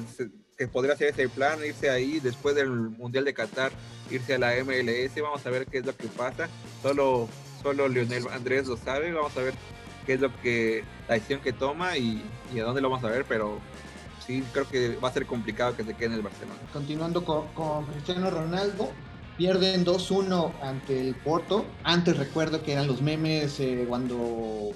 que 0.58 0.68
podría 0.68 0.96
ser 0.96 1.10
ese 1.10 1.30
plan, 1.30 1.60
irse 1.66 1.90
ahí 1.90 2.20
después 2.20 2.56
del 2.56 2.70
Mundial 2.70 3.26
de 3.26 3.34
Qatar, 3.34 3.72
irse 4.10 4.36
a 4.36 4.40
la 4.40 4.52
MLS, 4.64 5.22
vamos 5.22 5.46
a 5.46 5.50
ver 5.50 5.66
qué 5.66 5.80
es 5.80 5.86
lo 5.86 5.96
que 5.96 6.08
pasa. 6.08 6.50
Solo, 6.82 7.28
solo 7.62 7.88
Lionel 7.88 8.28
Andrés 8.30 8.68
lo 8.68 8.78
sabe, 8.78 9.12
vamos 9.12 9.36
a 9.38 9.42
ver 9.42 9.54
qué 10.06 10.14
es 10.14 10.22
lo 10.22 10.36
que 10.42 10.84
la 11.08 11.16
decisión 11.16 11.42
que 11.42 11.54
toma 11.54 11.98
y, 11.98 12.24
y 12.54 12.60
a 12.60 12.64
dónde 12.64 12.82
lo 12.82 12.90
vamos 12.90 13.06
a 13.06 13.10
ver, 13.10 13.26
pero 13.28 13.60
sí 14.26 14.44
creo 14.54 14.70
que 14.70 14.96
va 14.98 15.10
a 15.10 15.14
ser 15.14 15.26
complicado 15.26 15.76
que 15.76 15.84
se 15.84 15.96
quede 15.96 16.08
en 16.08 16.14
el 16.14 16.22
Barcelona. 16.22 16.60
Continuando 16.72 17.24
con, 17.26 17.48
con 17.54 17.86
Cristiano 17.86 18.30
Ronaldo, 18.30 18.92
pierden 19.40 19.86
2-1 19.86 20.52
ante 20.62 21.00
el 21.00 21.16
Porto. 21.16 21.66
Antes 21.84 22.18
recuerdo 22.18 22.62
que 22.62 22.74
eran 22.74 22.88
los 22.88 23.02
memes 23.02 23.62
eh, 23.62 23.86
cuando 23.88 24.72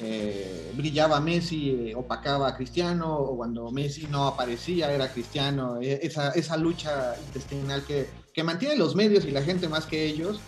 eh, 0.00 0.70
brillaba 0.76 1.20
Messi, 1.20 1.70
eh, 1.70 1.94
opacaba 1.96 2.46
a 2.46 2.56
Cristiano, 2.56 3.16
o 3.16 3.36
cuando 3.36 3.72
Messi 3.72 4.06
no 4.06 4.28
aparecía, 4.28 4.92
era 4.92 5.12
Cristiano. 5.12 5.78
esa, 5.80 6.30
esa 6.30 6.56
lucha 6.56 7.16
intestinal 7.26 7.82
que, 7.82 8.08
que 8.32 8.44
mantiene 8.44 8.76
los 8.76 8.94
medios 8.94 9.24
y 9.24 9.32
la 9.32 9.42
gente 9.42 9.68
más 9.68 9.84
que 9.84 10.04
ellos. 10.06 10.38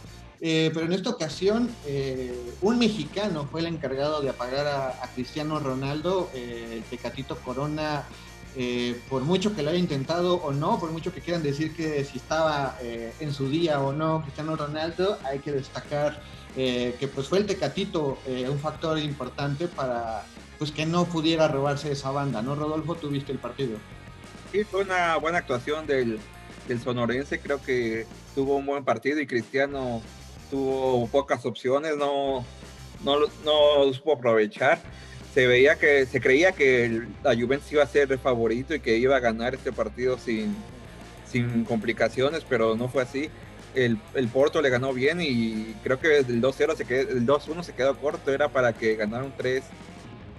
pero 0.40 0.82
en 0.82 0.92
esta 0.92 1.10
ocasión, 1.10 1.68
un 2.60 2.78
mexicano 2.78 3.48
fue 3.50 3.60
el 3.60 3.66
encargado 3.66 4.22
de 4.22 4.30
apagar 4.30 4.66
a, 4.68 4.88
a 5.02 5.08
Cristiano 5.12 5.58
Ronaldo, 5.58 6.30
el 6.32 6.84
Tecatito 6.84 7.36
Corona 7.44 8.06
eh, 8.56 9.00
por 9.08 9.22
mucho 9.22 9.54
que 9.54 9.62
lo 9.62 9.70
haya 9.70 9.78
intentado 9.78 10.34
o 10.36 10.52
no, 10.52 10.80
por 10.80 10.90
mucho 10.90 11.12
que 11.12 11.20
quieran 11.20 11.42
decir 11.42 11.74
que 11.74 12.04
si 12.04 12.18
estaba 12.18 12.76
eh, 12.82 13.12
en 13.20 13.32
su 13.32 13.48
día 13.48 13.80
o 13.80 13.92
no 13.92 14.22
Cristiano 14.22 14.56
Ronaldo, 14.56 15.18
hay 15.24 15.38
que 15.38 15.52
destacar 15.52 16.20
eh, 16.56 16.96
que 16.98 17.06
pues 17.06 17.28
fue 17.28 17.38
el 17.38 17.46
Tecatito 17.46 18.18
un 18.48 18.58
factor 18.58 18.98
importante 18.98 19.68
para 19.68 20.24
pues 20.58 20.72
que 20.72 20.84
no 20.84 21.06
pudiera 21.06 21.48
robarse 21.48 21.92
esa 21.92 22.10
banda, 22.10 22.42
¿no? 22.42 22.54
Rodolfo, 22.54 22.94
tuviste 22.96 23.32
el 23.32 23.38
partido. 23.38 23.78
Sí, 24.52 24.64
fue 24.64 24.82
una 24.82 25.16
buena 25.16 25.38
actuación 25.38 25.86
del, 25.86 26.20
del 26.66 26.80
sonorense, 26.80 27.38
creo 27.40 27.62
que 27.62 28.06
tuvo 28.34 28.56
un 28.56 28.66
buen 28.66 28.84
partido 28.84 29.20
y 29.20 29.26
Cristiano 29.26 30.02
tuvo 30.50 31.06
pocas 31.06 31.46
opciones, 31.46 31.96
no, 31.96 32.44
no, 33.04 33.20
no 33.44 33.92
supo 33.94 34.14
aprovechar 34.14 34.82
se 35.34 35.46
veía 35.46 35.76
que 35.76 36.06
se 36.06 36.20
creía 36.20 36.52
que 36.52 37.02
la 37.22 37.34
Juventus 37.34 37.72
iba 37.72 37.82
a 37.82 37.86
ser 37.86 38.10
el 38.10 38.18
favorito 38.18 38.74
y 38.74 38.80
que 38.80 38.96
iba 38.96 39.16
a 39.16 39.20
ganar 39.20 39.54
este 39.54 39.72
partido 39.72 40.18
sin, 40.18 40.56
sin 41.30 41.64
complicaciones, 41.64 42.44
pero 42.48 42.76
no 42.76 42.88
fue 42.88 43.02
así. 43.02 43.30
El, 43.74 43.98
el 44.14 44.26
Porto 44.28 44.60
le 44.60 44.70
ganó 44.70 44.92
bien 44.92 45.20
y 45.20 45.76
creo 45.84 46.00
que 46.00 46.18
el 46.18 46.42
2-0 46.42 46.74
se 46.76 46.84
quedó, 46.84 47.10
el 47.10 47.24
2-1 47.24 47.62
se 47.62 47.72
quedó 47.72 47.96
corto, 47.96 48.32
era 48.32 48.48
para 48.48 48.72
que 48.72 48.96
ganaran 48.96 49.32
tres, 49.36 49.62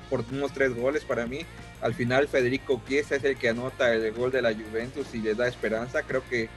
por 0.10 0.26
unos 0.32 0.52
tres 0.54 0.76
goles 0.76 1.06
para 1.06 1.26
mí. 1.26 1.40
Al 1.82 1.94
final 1.94 2.28
Federico 2.28 2.82
Chiesa 2.86 3.16
es 3.16 3.24
el 3.24 3.38
que 3.38 3.50
anota 3.50 3.94
el 3.94 4.12
gol 4.12 4.32
de 4.32 4.42
la 4.42 4.54
Juventus 4.54 5.08
y 5.14 5.20
les 5.20 5.38
da 5.38 5.48
esperanza. 5.48 6.04
Creo 6.04 6.24
que, 6.30 6.50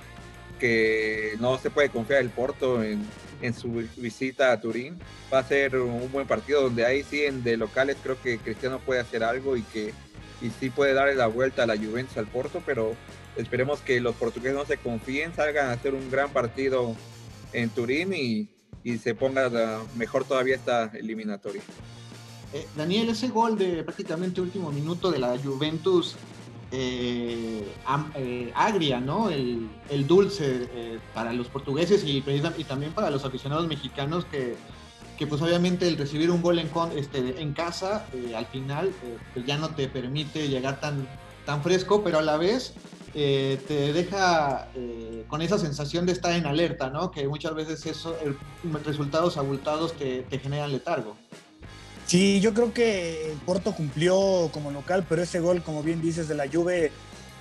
que 0.58 1.34
no 1.38 1.56
se 1.58 1.70
puede 1.70 1.90
confiar 1.90 2.20
el 2.20 2.30
Porto 2.30 2.82
en, 2.82 3.06
en 3.46 3.54
su 3.54 3.68
visita 3.96 4.52
a 4.52 4.60
Turín. 4.60 4.98
Va 5.32 5.40
a 5.40 5.44
ser 5.44 5.76
un 5.76 6.10
buen 6.10 6.26
partido 6.26 6.62
donde 6.62 6.84
ahí 6.84 7.02
sí 7.02 7.24
en 7.24 7.42
de 7.42 7.56
locales 7.56 7.96
creo 8.02 8.20
que 8.20 8.38
Cristiano 8.38 8.78
puede 8.80 9.00
hacer 9.00 9.22
algo 9.22 9.56
y 9.56 9.62
que 9.62 9.92
y 10.40 10.50
sí 10.50 10.68
puede 10.68 10.92
darle 10.94 11.14
la 11.14 11.26
vuelta 11.26 11.62
a 11.62 11.66
la 11.66 11.76
Juventus 11.76 12.16
al 12.18 12.26
Porto, 12.26 12.62
pero 12.66 12.94
esperemos 13.36 13.80
que 13.80 14.00
los 14.00 14.14
portugueses 14.14 14.56
no 14.56 14.66
se 14.66 14.76
confíen, 14.76 15.34
salgan 15.34 15.68
a 15.68 15.72
hacer 15.72 15.94
un 15.94 16.10
gran 16.10 16.30
partido 16.30 16.94
en 17.52 17.70
Turín 17.70 18.12
y, 18.12 18.48
y 18.82 18.98
se 18.98 19.14
ponga 19.14 19.50
mejor 19.96 20.24
todavía 20.24 20.56
esta 20.56 20.90
eliminatoria. 20.94 21.62
Eh, 22.52 22.66
Daniel, 22.76 23.08
ese 23.08 23.28
gol 23.28 23.56
de 23.56 23.82
prácticamente 23.82 24.40
último 24.40 24.70
minuto 24.70 25.10
de 25.10 25.18
la 25.18 25.36
Juventus 25.38 26.16
eh, 26.76 27.62
eh, 28.16 28.52
agria, 28.54 28.98
¿no? 28.98 29.30
El, 29.30 29.68
dulce 30.08 30.68
eh, 30.72 30.98
para 31.14 31.32
los 31.32 31.46
portugueses 31.46 32.02
y, 32.04 32.20
también 32.64 32.92
para 32.92 33.10
los 33.10 33.24
aficionados 33.24 33.68
mexicanos 33.68 34.24
que, 34.24 34.56
que 35.16 35.26
pues 35.26 35.40
obviamente 35.40 35.86
el 35.86 35.96
recibir 35.96 36.32
un 36.32 36.42
gol 36.42 36.58
en, 36.58 36.68
este, 36.96 37.40
en 37.40 37.52
casa 37.52 38.06
al 38.36 38.46
final 38.46 38.90
pues 39.32 39.46
ya 39.46 39.56
no 39.56 39.70
te 39.70 39.86
permite 39.86 40.48
llegar 40.48 40.80
tan, 40.80 41.06
tan 41.46 41.62
fresco, 41.62 42.02
pero 42.02 42.18
a 42.18 42.22
la 42.22 42.36
vez 42.36 42.74
te 43.12 43.92
deja 43.92 44.68
con 45.28 45.40
esa 45.40 45.58
sensación 45.58 46.06
de 46.06 46.12
estar 46.12 46.32
en 46.32 46.46
alerta, 46.46 46.90
¿no? 46.90 47.12
Que 47.12 47.28
muchas 47.28 47.54
veces 47.54 47.86
eso, 47.86 48.16
resultados 48.84 49.36
abultados 49.36 49.92
te, 49.92 50.22
te 50.22 50.40
generan 50.40 50.72
letargo. 50.72 51.16
Sí, 52.06 52.40
yo 52.40 52.52
creo 52.52 52.72
que 52.74 53.32
el 53.32 53.38
Porto 53.38 53.74
cumplió 53.74 54.50
como 54.52 54.70
local, 54.70 55.06
pero 55.08 55.22
ese 55.22 55.40
gol, 55.40 55.62
como 55.62 55.82
bien 55.82 56.02
dices, 56.02 56.28
de 56.28 56.34
la 56.34 56.46
Juve, 56.48 56.92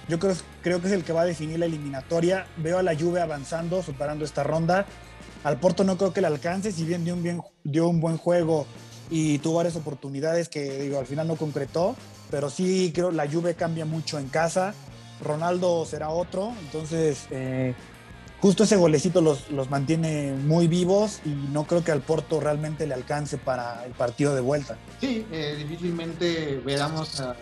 yo 0.08 0.20
creo, 0.20 0.36
creo 0.62 0.82
que 0.82 0.88
es 0.88 0.94
el 0.94 1.04
que 1.04 1.14
va 1.14 1.22
a 1.22 1.26
definir 1.26 1.60
la 1.60 1.66
eliminatoria. 1.66 2.48
Veo 2.58 2.80
a 2.80 2.84
la 2.84 2.96
Juve 2.96 3.22
avanzando, 3.22 3.84
superando 3.84 4.24
esta 4.24 4.44
ronda. 4.44 4.86
Al 5.44 5.60
Porto 5.60 5.84
no 5.84 5.98
creo 5.98 6.14
que 6.14 6.22
le 6.22 6.28
alcance, 6.28 6.72
si 6.72 6.86
bien 6.86 7.04
dio 7.04 7.14
un, 7.14 7.24
bien, 7.24 7.42
dio 7.64 7.90
un 7.90 8.00
buen 8.00 8.18
juego 8.18 8.66
y 9.10 9.40
tuvo 9.40 9.58
varias 9.58 9.76
oportunidades 9.76 10.48
que 10.48 10.80
digo, 10.80 10.98
al 10.98 11.06
final 11.06 11.28
no 11.28 11.36
concretó, 11.36 11.96
pero 12.32 12.50
sí 12.50 12.92
creo 12.96 13.12
la 13.12 13.30
Juve 13.30 13.56
cambia 13.56 13.86
mucho 13.86 14.18
en 14.18 14.30
casa. 14.30 14.74
Ronaldo 15.22 15.86
será 15.86 16.10
otro, 16.10 16.54
entonces 16.62 17.28
eh, 17.32 17.76
justo 18.44 18.66
ese 18.66 18.76
golecito 18.76 19.22
los, 19.22 19.50
los, 19.52 19.70
mantiene 19.70 20.34
muy 20.34 20.68
vivos 20.68 21.22
y 21.24 21.30
no 21.30 21.64
creo 21.64 21.82
que 21.82 21.94
al 21.94 22.02
Porto 22.02 22.42
realmente 22.42 22.86
le 22.86 22.94
alcance 22.94 23.38
para 23.38 23.86
el 23.86 23.94
partido 23.94 24.36
de 24.36 24.42
vuelta. 24.42 24.76
Sí, 25.00 25.26
eh, 25.32 25.56
difícilmente 25.58 26.62
veamos 26.66 27.22
a, 27.22 27.38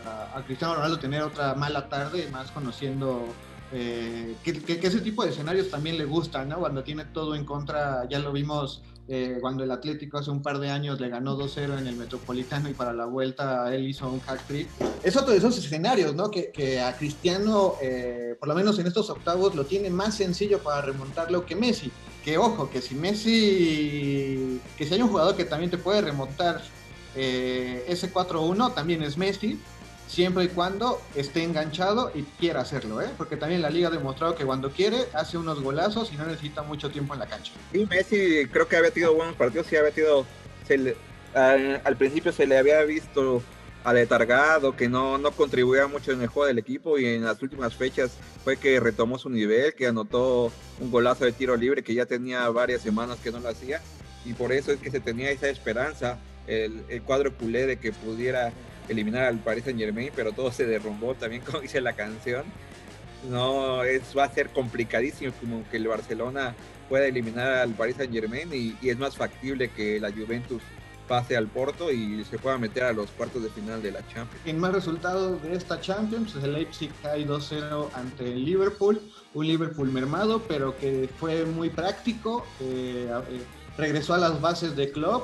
Cristiano 0.46 0.76
Ronaldo 0.76 1.00
tener 1.00 1.24
otra 1.24 1.56
mala 1.56 1.90
tarde, 1.90 2.30
más 2.32 2.52
conociendo 2.52 3.26
eh, 3.74 4.36
que, 4.44 4.80
ese 4.82 5.00
tipo 5.00 5.24
de 5.24 5.30
escenarios 5.30 5.70
también 5.70 5.98
le 5.98 6.06
gustan, 6.06 6.50
¿no? 6.50 6.60
Cuando 6.60 6.84
tiene 6.84 7.06
todo 7.06 7.36
en 7.36 7.46
contra, 7.46 8.08
ya 8.10 8.20
lo 8.20 8.32
vimos 8.32 8.84
eh, 9.08 9.38
cuando 9.42 9.64
el 9.64 9.72
Atlético 9.72 10.18
hace 10.18 10.30
un 10.30 10.42
par 10.42 10.60
de 10.60 10.70
años 10.70 11.00
le 11.00 11.10
ganó 11.10 11.38
2-0 11.38 11.80
en 11.80 11.88
el 11.88 11.96
Metropolitano 11.96 12.70
y 12.70 12.74
para 12.74 12.94
la 12.94 13.06
vuelta 13.06 13.74
él 13.74 13.88
hizo 13.88 14.10
un 14.10 14.20
hack 14.20 14.46
trick. 14.46 14.68
Es 15.04 15.16
otro 15.16 15.32
de 15.32 15.38
esos 15.38 15.58
escenarios, 15.58 16.16
¿no? 16.16 16.30
Que, 16.30 16.52
que 16.52 16.82
a 16.82 16.96
Cristiano, 16.98 17.76
eh, 17.82 18.36
por 18.40 18.50
lo 18.50 18.56
menos 18.56 18.78
en 18.80 18.88
estos 18.88 19.10
octavos, 19.10 19.56
lo 19.56 19.66
tiene 19.66 19.90
más 19.90 20.16
sencillo 20.16 20.60
para 20.60 20.82
remontarlo 20.82 21.46
que 21.46 21.56
Messi. 21.56 21.92
Que 22.26 22.38
ojo, 22.38 22.70
que 22.70 22.82
si 22.82 22.94
Messi, 22.94 24.62
que 24.78 24.86
si 24.86 24.94
hay 24.94 25.02
un 25.02 25.10
jugador 25.10 25.36
que 25.36 25.46
también 25.46 25.72
te 25.72 25.78
puede 25.78 26.02
remontar 26.02 26.62
eh, 27.16 27.84
ese 27.88 28.14
4-1, 28.14 28.74
también 28.74 29.02
es 29.02 29.18
Messi 29.18 29.60
siempre 30.12 30.44
y 30.44 30.48
cuando 30.50 31.02
esté 31.16 31.42
enganchado 31.42 32.12
y 32.14 32.24
quiera 32.38 32.62
hacerlo, 32.62 33.02
¿eh? 33.02 33.08
porque 33.18 33.38
también 33.38 33.62
la 33.62 33.70
liga 33.70 33.88
ha 33.88 33.92
demostrado 33.92 34.36
que 34.36 34.44
cuando 34.44 34.70
quiere 34.70 34.98
hace 35.14 35.38
unos 35.38 35.62
golazos 35.62 36.12
y 36.12 36.18
no 36.18 36.26
necesita 36.26 36.64
mucho 36.64 36.92
tiempo 36.92 37.14
en 37.14 37.22
la 37.22 37.28
cancha. 37.28 37.54
Y 37.72 37.86
Messi 37.86 38.46
creo 38.52 38.68
que 38.68 38.76
había 38.76 38.92
tenido 38.92 39.16
buenos 39.16 39.36
partidos, 39.36 39.68
sí 39.68 39.78
había 39.78 39.92
tenido, 39.92 40.26
al, 41.34 41.96
principio 41.98 42.34
se 42.34 42.46
le 42.46 42.58
había 42.58 42.82
visto 42.84 43.42
aletargado, 43.86 44.76
que 44.76 44.90
no, 44.90 45.18
no 45.18 45.32
contribuía 45.32 45.88
mucho 45.88 46.12
en 46.12 46.22
el 46.22 46.28
juego 46.28 46.48
del 46.48 46.60
equipo 46.60 47.00
y 47.00 47.06
en 47.06 47.24
las 47.24 47.42
últimas 47.42 47.74
fechas 47.74 48.12
fue 48.44 48.58
que 48.58 48.82
retomó 48.82 49.18
su 49.18 49.30
nivel, 49.30 49.74
que 49.76 49.88
anotó 49.88 50.52
un 50.82 50.92
golazo 50.92 51.24
de 51.24 51.32
tiro 51.32 51.56
libre 51.56 51.84
que 51.84 51.94
ya 51.94 52.06
tenía 52.06 52.50
varias 52.50 52.82
semanas 52.82 53.18
que 53.24 53.32
no 53.32 53.40
lo 53.40 53.48
hacía 53.48 53.82
y 54.26 54.34
por 54.34 54.52
eso 54.52 54.74
es 54.74 54.80
que 54.80 54.92
se 54.92 55.00
tenía 55.00 55.32
esa 55.32 55.48
esperanza 55.48 56.20
el, 56.48 56.84
el 56.90 57.02
cuadro 57.02 57.34
culé 57.34 57.66
de 57.66 57.78
que 57.78 57.92
pudiera 57.94 58.52
eliminar 58.92 59.26
al 59.26 59.38
Paris 59.38 59.64
Saint 59.66 59.80
Germain, 59.80 60.12
pero 60.16 60.32
todo 60.32 60.52
se 60.52 60.66
derrumbó 60.66 61.16
también, 61.16 61.42
como 61.46 61.60
dice 61.62 61.82
la 61.82 61.94
canción. 61.94 62.44
No, 63.30 63.84
es, 63.84 64.18
va 64.18 64.24
a 64.24 64.34
ser 64.34 64.50
complicadísimo 64.50 65.32
como 65.40 65.68
que 65.70 65.78
el 65.78 65.88
Barcelona 65.88 66.56
pueda 66.90 67.06
eliminar 67.06 67.54
al 67.54 67.72
Paris 67.72 67.96
Saint 67.98 68.14
Germain 68.14 68.50
y, 68.52 68.76
es 68.88 68.98
más 68.98 69.16
factible 69.16 69.70
que 69.70 70.00
la 70.00 70.12
Juventus 70.12 70.62
pase 71.08 71.36
al 71.36 71.48
Porto 71.48 71.92
y 71.92 72.24
se 72.24 72.40
pueda 72.40 72.58
meter 72.58 72.84
a 72.84 72.94
los 72.94 73.12
cuartos 73.12 73.44
de 73.44 73.50
final 73.50 73.82
de 73.82 73.92
la 73.92 74.00
Champions. 74.08 74.46
En 74.46 74.60
más 74.60 74.74
resultados 74.74 75.42
de 75.44 75.54
esta 75.54 75.80
Champions, 75.82 76.36
el 76.42 76.54
Leipzig 76.54 76.90
cae 77.02 77.28
2-0 77.28 77.90
ante 77.94 78.32
el 78.32 78.46
Liverpool, 78.46 79.02
un 79.34 79.48
Liverpool 79.48 79.92
mermado, 79.92 80.42
pero 80.48 80.78
que 80.78 81.10
fue 81.20 81.46
muy 81.46 81.70
práctico, 81.70 82.46
eh, 82.62 83.10
eh, 83.30 83.42
regresó 83.78 84.14
a 84.14 84.18
las 84.18 84.40
bases 84.40 84.76
de 84.76 84.92
club 84.92 85.24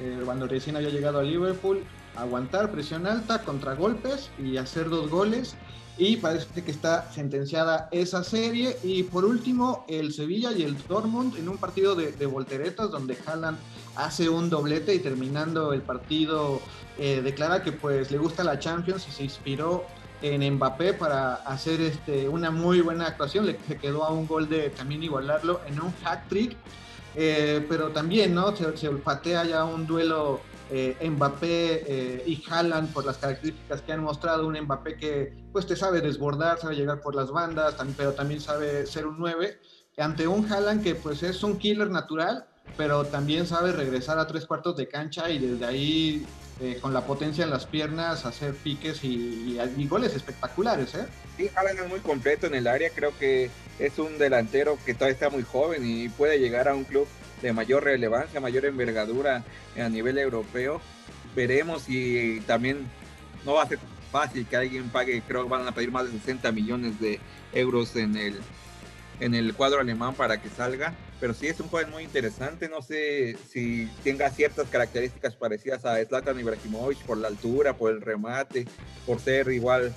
eh, 0.00 0.20
cuando 0.24 0.46
recién 0.46 0.76
había 0.76 0.90
llegado 0.90 1.18
a 1.18 1.22
Liverpool, 1.22 1.82
aguantar 2.16 2.70
presión 2.70 3.06
alta, 3.06 3.42
contragolpes 3.42 4.30
y 4.38 4.56
hacer 4.56 4.88
dos 4.88 5.10
goles. 5.10 5.56
Y 5.96 6.16
parece 6.18 6.62
que 6.62 6.70
está 6.70 7.10
sentenciada 7.10 7.88
esa 7.90 8.22
serie. 8.22 8.76
Y 8.84 9.02
por 9.02 9.24
último, 9.24 9.84
el 9.88 10.12
Sevilla 10.12 10.52
y 10.52 10.62
el 10.62 10.76
Dortmund 10.86 11.36
en 11.36 11.48
un 11.48 11.58
partido 11.58 11.96
de, 11.96 12.26
volteretas 12.26 12.90
donde 12.90 13.18
Haaland 13.26 13.58
hace 13.96 14.28
un 14.28 14.48
doblete 14.48 14.94
y 14.94 15.00
terminando 15.00 15.72
el 15.72 15.82
partido 15.82 16.60
eh, 16.98 17.20
declara 17.22 17.64
que 17.64 17.72
pues 17.72 18.12
le 18.12 18.18
gusta 18.18 18.44
la 18.44 18.60
Champions 18.60 19.08
y 19.08 19.10
se 19.10 19.24
inspiró 19.24 19.84
en 20.22 20.54
Mbappé 20.54 20.94
para 20.94 21.34
hacer 21.34 21.80
este, 21.80 22.28
una 22.28 22.52
muy 22.52 22.80
buena 22.80 23.06
actuación. 23.06 23.46
Le 23.46 23.56
quedó 23.56 24.04
a 24.04 24.12
un 24.12 24.26
gol 24.26 24.48
de 24.48 24.70
también 24.70 25.02
igualarlo 25.02 25.60
en 25.66 25.80
un 25.80 25.92
hack 26.04 26.28
trick. 26.28 26.56
Eh, 27.14 27.64
pero 27.68 27.88
también, 27.88 28.34
¿no? 28.34 28.54
Se, 28.54 28.76
se 28.76 28.88
olfatea 28.88 29.44
ya 29.44 29.64
un 29.64 29.86
duelo 29.86 30.40
eh, 30.70 30.96
Mbappé 31.08 31.84
eh, 31.86 32.22
y 32.26 32.42
Haaland 32.48 32.92
por 32.92 33.04
las 33.04 33.18
características 33.18 33.82
que 33.82 33.92
han 33.92 34.02
mostrado, 34.02 34.46
un 34.46 34.58
Mbappé 34.60 34.96
que 34.96 35.32
pues 35.52 35.66
te 35.66 35.76
sabe 35.76 36.00
desbordar, 36.00 36.58
sabe 36.58 36.76
llegar 36.76 37.00
por 37.00 37.14
las 37.14 37.30
bandas, 37.30 37.74
pero 37.96 38.12
también 38.12 38.40
sabe 38.40 38.86
ser 38.86 39.06
un 39.06 39.18
9, 39.18 39.58
ante 39.98 40.28
un 40.28 40.50
Haaland 40.50 40.82
que 40.82 40.94
pues 40.94 41.22
es 41.22 41.42
un 41.42 41.58
killer 41.58 41.90
natural, 41.90 42.46
pero 42.76 43.04
también 43.04 43.46
sabe 43.46 43.72
regresar 43.72 44.18
a 44.18 44.26
tres 44.26 44.46
cuartos 44.46 44.76
de 44.76 44.88
cancha 44.88 45.30
y 45.30 45.38
desde 45.38 45.64
ahí 45.64 46.26
eh, 46.60 46.78
con 46.80 46.92
la 46.92 47.02
potencia 47.02 47.44
en 47.44 47.50
las 47.50 47.66
piernas 47.66 48.26
hacer 48.26 48.52
piques 48.54 49.04
y, 49.04 49.58
goles 49.88 50.14
espectaculares. 50.14 50.94
¿eh? 50.94 51.06
Sí, 51.36 51.50
Haaland 51.54 51.80
es 51.80 51.88
muy 51.88 52.00
completo 52.00 52.46
en 52.46 52.54
el 52.54 52.66
área, 52.66 52.90
creo 52.90 53.16
que 53.18 53.50
es 53.78 53.98
un 53.98 54.18
delantero 54.18 54.76
que 54.84 54.94
todavía 54.94 55.14
está 55.14 55.30
muy 55.30 55.44
joven 55.44 55.82
y 55.84 56.08
puede 56.08 56.38
llegar 56.38 56.68
a 56.68 56.74
un 56.74 56.84
club 56.84 57.06
de 57.42 57.52
mayor 57.52 57.84
relevancia, 57.84 58.40
mayor 58.40 58.64
envergadura 58.64 59.44
a 59.76 59.88
nivel 59.88 60.18
europeo. 60.18 60.80
Veremos 61.34 61.82
si 61.82 62.42
también 62.46 62.86
no 63.44 63.54
va 63.54 63.62
a 63.62 63.68
ser 63.68 63.78
fácil 64.10 64.46
que 64.46 64.56
alguien 64.56 64.88
pague, 64.88 65.22
creo 65.26 65.44
que 65.44 65.50
van 65.50 65.66
a 65.66 65.72
pedir 65.72 65.90
más 65.90 66.10
de 66.10 66.18
60 66.18 66.50
millones 66.52 67.00
de 67.00 67.20
euros 67.52 67.94
en 67.96 68.16
el, 68.16 68.38
en 69.20 69.34
el 69.34 69.54
cuadro 69.54 69.80
alemán 69.80 70.14
para 70.14 70.40
que 70.40 70.48
salga. 70.48 70.94
Pero 71.20 71.34
sí 71.34 71.48
es 71.48 71.58
un 71.58 71.68
joven 71.68 71.90
muy 71.90 72.04
interesante, 72.04 72.68
no 72.68 72.80
sé 72.80 73.36
si 73.50 73.88
tenga 74.04 74.30
ciertas 74.30 74.68
características 74.68 75.34
parecidas 75.34 75.84
a 75.84 76.04
Zlatan 76.04 76.38
Ibrahimovic 76.38 76.98
por 77.00 77.18
la 77.18 77.26
altura, 77.26 77.76
por 77.76 77.90
el 77.90 78.00
remate, 78.00 78.66
por 79.04 79.18
ser 79.18 79.48
igual 79.48 79.92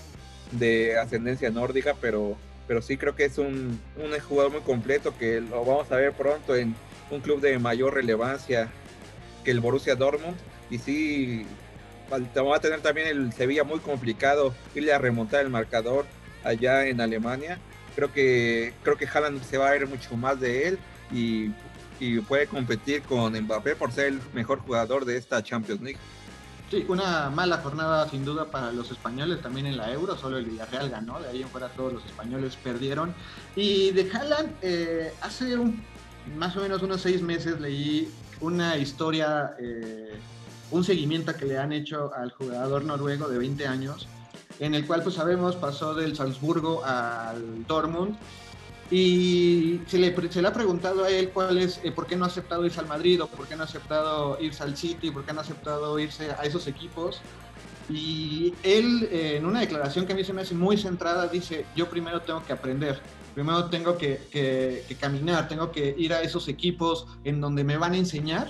de 0.52 0.98
ascendencia 0.98 1.52
nórdica, 1.52 1.96
pero, 2.02 2.36
pero 2.68 2.82
sí 2.82 2.98
creo 2.98 3.16
que 3.16 3.26
es 3.26 3.38
un, 3.38 3.80
un 3.98 4.20
jugador 4.20 4.52
muy 4.52 4.62
completo 4.62 5.16
que 5.16 5.42
lo 5.42 5.64
vamos 5.64 5.92
a 5.92 5.98
ver 5.98 6.12
pronto 6.14 6.56
en 6.56 6.74
un 7.12 7.22
club 7.22 7.42
de 7.42 7.60
mayor 7.60 7.94
relevancia 7.94 8.70
que 9.44 9.52
el 9.52 9.60
Borussia 9.60 9.96
Dortmund. 9.96 10.38
Y 10.70 10.78
sí, 10.78 11.46
va 12.12 12.56
a 12.56 12.60
tener 12.60 12.82
también 12.82 13.08
el 13.08 13.34
Sevilla 13.34 13.64
muy 13.64 13.80
complicado 13.80 14.54
irle 14.74 14.94
a 14.94 14.98
remontar 14.98 15.42
el 15.42 15.50
marcador 15.50 16.06
allá 16.44 16.88
en 16.88 17.02
Alemania. 17.02 17.60
Creo 17.96 18.12
que 18.12 18.74
creo 18.84 18.98
que 18.98 19.06
Haaland 19.06 19.44
se 19.44 19.58
va 19.58 19.68
a 19.68 19.72
ver 19.72 19.88
mucho 19.88 20.16
más 20.16 20.40
de 20.40 20.70
él 20.70 20.80
y, 21.12 21.52
y 22.00 22.20
puede 22.22 22.48
competir 22.48 23.02
con 23.04 23.34
Mbappé 23.34 23.76
por 23.76 23.92
ser 23.92 24.08
el 24.08 24.22
mejor 24.34 24.60
jugador 24.60 25.06
de 25.06 25.18
esta 25.18 25.44
Champions 25.44 25.82
League. 25.82 26.00
Sí, 26.72 26.86
una 26.88 27.30
mala 27.30 27.58
jornada 27.58 28.08
sin 28.08 28.24
duda 28.24 28.46
para 28.46 28.72
los 28.72 28.90
españoles 28.92 29.42
también 29.42 29.66
en 29.66 29.76
la 29.76 29.92
Euro, 29.92 30.16
solo 30.16 30.38
el 30.38 30.46
Villarreal 30.46 30.90
ganó, 30.90 31.20
de 31.20 31.28
ahí 31.28 31.42
en 31.42 31.50
fuera 31.50 31.68
todos 31.68 31.92
los 31.92 32.06
españoles 32.06 32.56
perdieron. 32.56 33.14
Y 33.58 33.92
de 33.92 34.10
Haaland, 34.10 34.54
eh, 34.62 35.14
hace 35.20 35.58
un 35.58 35.84
más 36.36 36.56
o 36.58 36.62
menos 36.62 36.82
unos 36.82 37.02
seis 37.02 37.22
meses 37.22 37.60
leí 37.60 38.12
una 38.40 38.78
historia, 38.78 39.56
eh, 39.60 40.14
un 40.72 40.84
seguimiento 40.84 41.36
que 41.36 41.46
le 41.46 41.58
han 41.58 41.72
hecho 41.74 42.12
al 42.14 42.32
jugador 42.32 42.84
noruego 42.84 43.28
de 43.28 43.38
20 43.38 43.68
años, 43.68 44.08
en 44.60 44.76
el 44.76 44.86
cual 44.86 45.04
pues 45.04 45.16
sabemos 45.16 45.56
pasó 45.56 45.94
del 45.94 46.16
Salzburgo 46.16 46.84
al 46.84 47.66
Dortmund 47.68 48.18
y 48.90 49.82
se 49.88 49.98
le, 49.98 50.30
se 50.30 50.42
le 50.42 50.48
ha 50.48 50.54
preguntado 50.54 51.06
a 51.06 51.10
él 51.10 51.30
cuál 51.30 51.58
es, 51.58 51.80
eh, 51.84 51.92
por 51.92 52.08
qué 52.08 52.16
no 52.16 52.26
ha 52.26 52.28
aceptado 52.28 52.66
irse 52.66 52.80
al 52.80 52.88
Madrid 52.88 53.22
o 53.24 53.28
por 53.28 53.48
qué 53.48 53.56
no 53.56 53.64
ha 53.64 53.66
aceptado 53.66 54.38
irse 54.42 54.64
al 54.64 54.76
City, 54.76 55.12
por 55.12 55.24
qué 55.24 55.34
no 55.34 55.40
ha 55.40 55.44
aceptado 55.44 55.98
irse 55.98 56.32
a 56.32 56.44
esos 56.44 56.68
equipos. 56.68 57.22
Y 57.90 58.54
él, 58.64 59.10
en 59.12 59.46
una 59.46 59.62
declaración 59.62 60.06
que 60.06 60.14
a 60.14 60.16
mí 60.16 60.24
se 60.24 60.34
me 60.34 60.42
hace 60.42 60.56
muy 60.56 60.78
centrada, 60.78 61.28
dice, 61.28 61.66
yo 61.76 61.90
primero 61.90 62.22
tengo 62.22 62.44
que 62.46 62.54
aprender 62.54 63.02
primero 63.34 63.66
tengo 63.66 63.98
que, 63.98 64.86
caminar, 65.00 65.48
tengo 65.48 65.72
que 65.72 65.96
ir 65.98 66.14
a 66.14 66.22
esos 66.22 66.48
equipos 66.48 67.08
en 67.24 67.42
donde 67.42 67.64
me 67.64 67.78
van 67.78 67.94
a 67.94 67.98
enseñar 67.98 68.50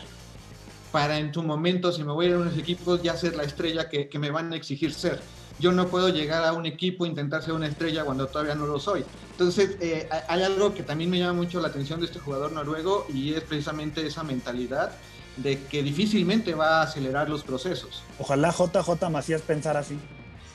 para 0.91 1.17
en 1.17 1.31
tu 1.31 1.41
momento, 1.41 1.91
si 1.91 2.03
me 2.03 2.11
voy 2.11 2.25
a 2.25 2.29
ir 2.29 2.35
a 2.35 2.39
unos 2.39 2.57
equipos, 2.57 3.01
ya 3.01 3.15
ser 3.15 3.35
la 3.35 3.43
estrella 3.43 3.89
que, 3.89 4.09
me 4.19 4.29
van 4.29 4.51
a 4.51 4.55
exigir 4.55 4.93
ser. 4.93 5.21
Yo 5.59 5.71
no 5.71 5.87
puedo 5.87 6.09
llegar 6.09 6.43
a 6.43 6.53
un 6.53 6.65
equipo 6.65 7.05
e 7.05 7.07
intentar 7.07 7.43
ser 7.43 7.53
una 7.53 7.67
estrella 7.67 8.03
cuando 8.03 8.27
todavía 8.27 8.55
no 8.55 8.65
lo 8.65 8.79
soy. 8.79 9.05
Entonces, 9.31 9.77
eh, 9.79 10.09
hay 10.27 10.43
algo 10.43 10.73
que 10.73 10.83
también 10.83 11.09
me 11.09 11.19
llama 11.19 11.33
mucho 11.33 11.61
la 11.61 11.69
atención 11.69 11.99
de 11.99 12.07
este 12.07 12.19
jugador 12.19 12.51
noruego 12.51 13.05
y 13.13 13.33
es 13.33 13.41
precisamente 13.43 14.05
esa 14.05 14.23
mentalidad 14.23 14.91
de 15.37 15.63
que 15.63 15.83
difícilmente 15.83 16.55
va 16.55 16.79
a 16.79 16.83
acelerar 16.83 17.29
los 17.29 17.43
procesos. 17.43 18.03
Ojalá 18.19 18.51
JJ 18.51 19.09
Macías 19.09 19.41
pensara 19.41 19.79
así. 19.79 19.97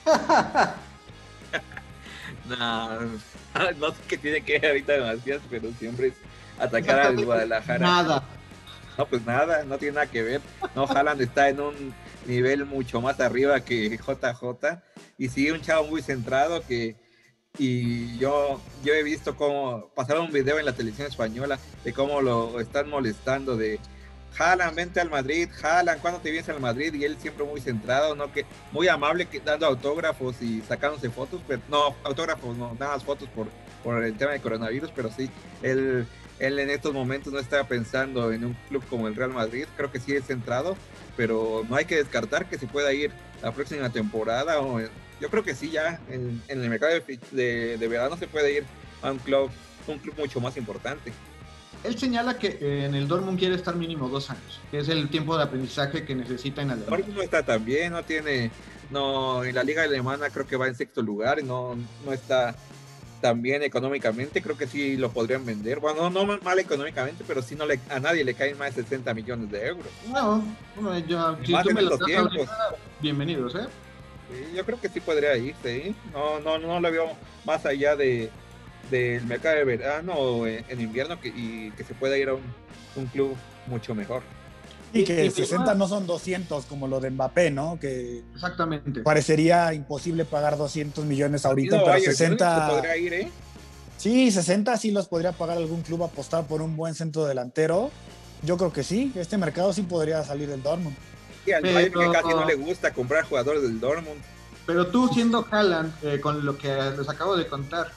no, 2.59 3.01
no 3.79 3.91
sé 3.91 3.97
qué 4.09 4.19
tiene 4.19 4.43
que 4.43 4.59
ver 4.59 4.67
ahorita 4.67 4.93
demasiado, 4.93 5.41
pero 5.51 5.71
siempre 5.79 6.09
es 6.09 6.15
atacar 6.59 7.01
al 7.01 7.25
Guadalajara. 7.25 7.79
Nada. 7.79 8.23
No, 8.99 9.07
pues 9.07 9.25
nada, 9.27 9.65
no 9.65 9.79
tiene 9.79 9.97
nada 9.97 10.07
que 10.07 10.23
ver. 10.23 10.41
No, 10.75 10.85
Haaland 10.85 11.21
está 11.21 11.49
en 11.49 11.61
un 11.61 11.95
nivel 12.27 12.65
mucho 12.65 13.01
más 13.01 13.21
arriba 13.21 13.61
que 13.61 13.91
JJ. 13.91 14.83
Y 15.19 15.29
sí, 15.29 15.51
un 15.51 15.61
chavo 15.61 15.87
muy 15.87 16.03
centrado 16.03 16.63
que. 16.67 16.97
Y 17.59 18.19
yo, 18.19 18.61
yo 18.85 18.93
he 18.93 19.03
visto 19.03 19.35
cómo 19.35 19.91
pasaron 19.95 20.27
un 20.27 20.33
video 20.33 20.59
en 20.59 20.67
la 20.67 20.75
televisión 20.75 21.09
española 21.09 21.59
de 21.85 21.93
cómo 21.95 22.21
lo 22.21 22.61
están 22.61 22.91
molestando 22.91 23.57
de 23.57 23.81
Jalan, 24.37 24.75
vente 24.75 25.01
al 25.01 25.09
Madrid, 25.09 25.49
Jalan, 25.51 25.99
¿cuándo 25.99 26.21
te 26.21 26.31
vienes 26.31 26.49
al 26.51 26.61
Madrid? 26.61 26.93
Y 26.93 27.05
él 27.05 27.17
siempre 27.19 27.45
muy 27.45 27.61
centrado, 27.61 28.15
¿no? 28.15 28.31
Que 28.31 28.45
muy 28.71 28.87
amable, 28.87 29.27
que, 29.27 29.41
dando 29.41 29.67
autógrafos 29.67 30.43
y 30.43 30.61
sacándose 30.61 31.09
fotos, 31.09 31.41
pero 31.49 31.63
no, 31.71 31.97
autógrafos, 32.05 32.55
no, 32.57 32.77
nada 32.79 32.93
más 32.95 33.05
fotos 33.05 33.29
por, 33.31 33.47
por 33.83 34.05
el 34.05 34.15
tema 34.17 34.33
de 34.33 34.41
coronavirus, 34.41 34.91
pero 34.95 35.11
sí, 35.11 35.31
él, 35.63 36.07
él 36.39 36.59
en 36.59 36.69
estos 36.69 36.93
momentos 36.93 37.33
no 37.33 37.39
está 37.39 37.65
pensando 37.67 38.31
en 38.31 38.45
un 38.45 38.55
club 38.69 38.85
como 38.91 39.09
el 39.09 39.15
Real 39.15 39.33
Madrid, 39.33 39.65
creo 39.75 39.91
que 39.91 40.01
sí 40.01 40.15
es 40.15 40.27
centrado, 40.27 40.77
pero 41.17 41.65
no 41.71 41.77
hay 41.77 41.87
que 41.87 41.97
descartar 41.97 42.47
que 42.47 42.59
se 42.59 42.67
pueda 42.67 42.93
ir 42.93 43.13
la 43.43 43.53
próxima 43.53 43.89
temporada, 43.89 44.61
o 44.61 44.81
yo 45.19 45.31
creo 45.31 45.45
que 45.45 45.55
sí, 45.55 45.71
ya 45.71 45.99
en, 46.11 46.43
el 46.49 46.69
mercado 46.69 46.93
de, 47.31 47.79
de 47.79 47.89
verano 47.89 48.19
se 48.19 48.27
puede 48.27 48.53
ir 48.53 48.65
a 49.01 49.13
un 49.13 49.19
club, 49.19 49.51
un 49.87 49.99
club 49.99 50.15
mucho 50.19 50.41
más 50.41 50.59
importante 50.59 51.11
él 51.87 51.99
señala 51.99 52.39
que 52.39 52.59
eh, 52.61 52.85
en 52.87 52.95
el 52.95 53.09
Dortmund 53.09 53.39
quiere 53.39 53.55
estar 53.55 53.77
mínimo 53.77 54.09
dos 54.09 54.31
años, 54.31 54.61
que 54.71 54.79
es 54.79 54.89
el 54.89 55.09
tiempo 55.09 55.37
de 55.37 55.45
aprendizaje 55.45 56.05
que 56.05 56.15
necesita 56.15 56.63
en 56.63 56.71
Alemania. 56.71 56.97
Dortmund 56.97 57.17
no 57.17 57.23
está 57.23 57.43
tan 57.43 57.65
bien, 57.65 57.93
no 57.93 58.03
tiene, 58.03 58.51
no, 58.91 59.45
en 59.45 59.55
la 59.55 59.63
liga 59.63 59.83
alemana 59.83 60.31
creo 60.31 60.47
que 60.47 60.57
va 60.57 60.67
en 60.67 60.75
sexto 60.75 61.03
lugar, 61.03 61.43
no, 61.43 61.77
no 62.05 62.13
está 62.13 62.55
tan 63.21 63.41
bien 63.41 63.63
económicamente, 63.63 64.43
creo 64.43 64.57
que 64.57 64.67
sí 64.67 64.97
lo 64.97 65.11
podrían 65.11 65.45
vender. 65.45 65.81
Bueno, 65.81 66.11
no, 66.11 66.25
mal 66.25 66.59
económicamente, 66.59 67.25
pero 67.27 67.43
sí 67.43 67.55
no 67.55 67.67
le, 67.67 67.81
a 67.89 67.99
nadie 67.99 68.25
le 68.25 68.35
caen 68.35 68.59
más 68.59 68.75
de 68.75 68.83
60 68.83 69.15
millones 69.15 69.51
de 69.51 69.67
euros. 69.67 69.89
No, 70.13 70.45
bueno, 70.75 70.99
yo, 71.07 71.37
si 71.45 71.53
tú 71.63 71.71
me 71.73 71.83
lo 71.83 71.99
tiempos, 71.99 72.49
bienvenidos, 73.01 73.55
¿eh? 73.55 73.67
yo 74.55 74.65
creo 74.65 74.81
que 74.81 74.89
sí 74.89 75.01
podría 75.01 75.37
irse, 75.37 75.89
¿eh? 75.89 75.95
No, 76.13 76.41
no, 76.41 76.59
no 76.59 76.81
lo 76.81 76.91
veo 76.91 77.11
más 77.45 77.65
allá 77.65 77.95
de 77.95 78.31
del 78.91 79.25
mercado 79.27 79.57
de 79.57 79.65
verano 79.65 80.15
o 80.15 80.47
en, 80.47 80.81
invierno 80.81 81.21
que, 81.21 81.29
y 81.29 81.73
que 81.77 81.85
se 81.85 81.95
pueda 81.95 82.17
ir 82.17 82.29
a 82.29 82.35
un, 82.35 83.07
club 83.13 83.37
mucho 83.67 83.95
mejor. 83.95 84.23
Y 84.93 85.05
que 85.05 85.31
60 85.31 85.75
no 85.75 85.89
son 85.89 86.07
200 86.07 86.65
como 86.67 86.89
lo 86.89 87.01
de 87.01 87.11
Mbappé, 87.11 87.51
¿no? 87.51 87.79
Que 87.79 88.23
Exactamente. 88.35 89.03
Parecería 89.03 89.75
imposible 89.75 90.25
pagar 90.25 90.57
200 90.57 91.05
millones 91.05 91.45
ahorita, 91.45 91.85
pero 91.85 92.01
60... 92.01 92.69
podría 92.71 92.97
ir, 92.97 93.13
¿eh? 93.13 93.31
Sí, 93.99 94.31
60 94.31 94.77
sí 94.77 94.91
los 94.91 95.09
podría 95.09 95.33
pagar 95.33 95.57
algún 95.57 95.83
club 95.83 96.05
apostar 96.05 96.47
por 96.47 96.63
un 96.63 96.77
buen 96.77 96.95
centro 96.95 97.25
delantero. 97.25 97.91
Yo 98.43 98.57
creo 98.57 98.73
que 98.73 98.85
sí, 98.85 99.13
este 99.17 99.39
mercado 99.39 99.73
sí 99.73 99.83
podría 99.83 100.23
salir 100.23 100.49
del 100.49 100.63
Dortmund. 100.63 100.97
Y 101.47 101.53
al 101.53 101.63
Bayern 101.63 101.93
que 101.93 102.13
casi 102.13 102.29
no 102.29 102.45
le 102.45 102.55
gusta 102.55 102.93
comprar 102.93 103.25
jugadores 103.25 103.63
del 103.63 103.81
Dortmund. 103.81 104.21
Pero 104.67 104.89
tú 104.89 105.09
siendo 105.09 105.47
Haaland, 105.51 105.93
eh, 106.03 106.21
con 106.21 106.45
lo 106.45 106.59
que 106.59 106.69
les 106.69 107.09
acabo 107.09 107.37
de 107.37 107.47
contar, 107.47 107.93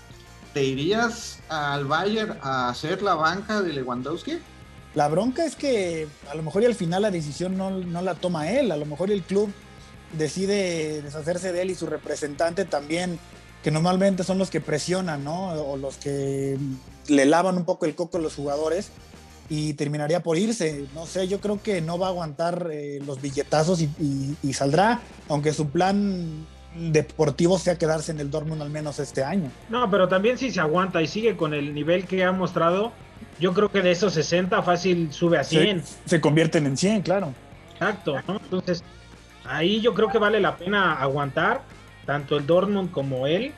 ¿te 0.54 0.64
irías 0.64 1.40
al 1.50 1.86
Bayern 1.86 2.38
a 2.42 2.70
hacer 2.70 3.02
la 3.02 3.16
banca 3.16 3.62
de 3.62 3.74
Lewandowski? 3.74 4.40
La 4.96 5.08
bronca 5.08 5.46
es 5.46 5.56
que 5.56 6.08
a 6.30 6.36
lo 6.36 6.44
mejor 6.44 6.64
y 6.64 6.66
al 6.66 6.76
final 6.76 7.04
la 7.04 7.12
decisión 7.12 7.58
no, 7.58 7.70
la 8.02 8.16
toma 8.16 8.52
él, 8.52 8.72
a 8.72 8.78
lo 8.78 8.86
mejor 8.86 9.12
el 9.12 9.22
club 9.22 9.52
decide 10.18 11.02
deshacerse 11.04 11.54
de 11.54 11.62
él 11.62 11.70
y 11.70 11.76
su 11.76 11.86
representante 11.86 12.66
también, 12.66 13.20
que 13.64 13.70
normalmente 13.70 14.24
son 14.24 14.40
los 14.40 14.50
que 14.50 14.62
presionan, 14.62 15.24
¿no? 15.24 15.50
O 15.52 15.78
los 15.78 15.98
que 15.98 16.58
le 17.08 17.26
lavan 17.26 17.58
un 17.58 17.66
poco 17.66 17.86
el 17.86 17.94
coco 17.94 18.18
a 18.18 18.22
los 18.22 18.36
jugadores 18.36 18.90
y 19.50 19.74
terminaría 19.74 20.22
por 20.24 20.38
irse. 20.38 20.86
No 20.96 21.06
sé, 21.06 21.28
yo 21.28 21.40
creo 21.40 21.62
que 21.62 21.82
no 21.82 22.00
va 22.00 22.08
a 22.08 22.10
aguantar 22.10 22.70
eh, 22.72 23.00
los 23.06 23.22
billetazos 23.22 23.82
y, 23.82 24.54
saldrá, 24.54 25.02
aunque 25.28 25.54
su 25.54 25.70
plan 25.70 26.48
deportivo 26.80 27.60
sea 27.60 27.78
quedarse 27.78 28.12
en 28.12 28.20
el 28.20 28.32
Dortmund 28.32 28.62
al 28.62 28.70
menos 28.70 29.00
este 29.00 29.24
año. 29.24 29.52
No, 29.70 29.89
pero 29.89 30.08
también 30.08 30.38
si 30.38 30.52
se 30.52 30.60
aguanta 30.60 31.02
y 31.02 31.08
sigue 31.08 31.36
con 31.36 31.54
el 31.54 31.74
nivel 31.74 32.06
que 32.06 32.24
ha 32.24 32.32
mostrado, 32.32 32.92
yo 33.39 33.54
creo 33.54 33.72
que 33.72 33.82
de 33.82 33.92
esos 33.92 34.13
60 34.13 34.62
fácil 34.63 35.12
sube 35.12 35.38
a 35.38 35.44
100. 35.44 35.84
Se, 36.06 36.22
convierten 36.22 36.65
en 36.65 36.78
100, 36.78 37.02
claro. 37.02 37.34
Exacto, 37.74 38.18
Entonces, 38.28 38.84
ahí 39.46 39.80
yo 39.82 39.94
creo 39.94 40.10
que 40.10 40.18
vale 40.18 40.39
la 40.39 40.58
pena 40.58 40.94
aguantar, 40.94 41.62
tanto 42.06 42.38
el 42.38 42.46
Dortmund 42.46 42.92
como 42.92 43.28
él. 43.28 43.54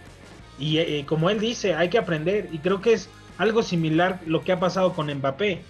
Y 0.59 0.77
eh, 0.77 1.05
como 1.07 1.29
él 1.29 1.39
dice, 1.39 1.73
hay 1.73 1.89
que 1.89 1.97
aprender. 1.97 2.49
Y 2.51 2.59
creo 2.59 2.81
que 2.81 2.93
es 2.93 3.09
algo 3.37 3.63
similar 3.63 4.19
lo 4.27 4.43
que 4.43 4.51
ha 4.51 4.59
pasado 4.59 4.93
con 4.93 5.11
Mbappé. 5.11 5.63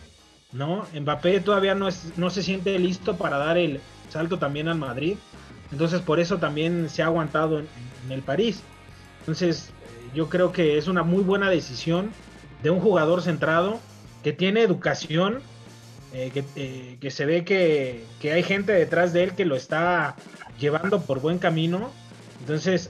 ¿no? 0.51 0.85
Mbappé 0.93 1.39
todavía 1.39 1.75
no, 1.75 1.87
es, 1.87 2.11
no 2.17 2.29
se 2.29 2.43
siente 2.43 2.77
listo 2.77 3.15
para 3.15 3.37
dar 3.37 3.57
el, 3.57 3.79
salto 4.11 4.37
también 4.37 4.67
al 4.67 4.77
Madrid. 4.77 5.15
Entonces 5.71 6.01
por 6.01 6.19
eso 6.19 6.37
también 6.37 6.89
se 6.89 7.01
ha 7.01 7.05
aguantado 7.05 7.59
en, 7.59 7.67
el 8.09 8.21
París. 8.21 8.61
Entonces 9.19 9.69
eh, 9.69 10.09
yo 10.13 10.29
creo 10.29 10.51
que 10.51 10.77
es 10.77 10.87
una 10.87 11.03
muy 11.03 11.23
buena 11.23 11.49
decisión 11.49 12.11
de 12.63 12.69
un 12.69 12.79
jugador 12.79 13.21
centrado 13.21 13.79
que 14.23 14.33
tiene 14.33 14.61
educación, 14.61 15.41
eh, 16.13 16.31
que, 16.33 16.97
que, 16.99 17.11
se 17.11 17.25
ve 17.25 17.45
que, 17.45 18.03
que, 18.19 18.33
hay 18.33 18.43
gente 18.43 18.73
detrás 18.73 19.13
de 19.13 19.23
él 19.23 19.33
que 19.33 19.45
lo 19.45 19.55
está 19.55 20.15
llevando 20.59 21.01
por 21.01 21.21
buen 21.21 21.37
camino. 21.37 21.91
Entonces, 22.41 22.89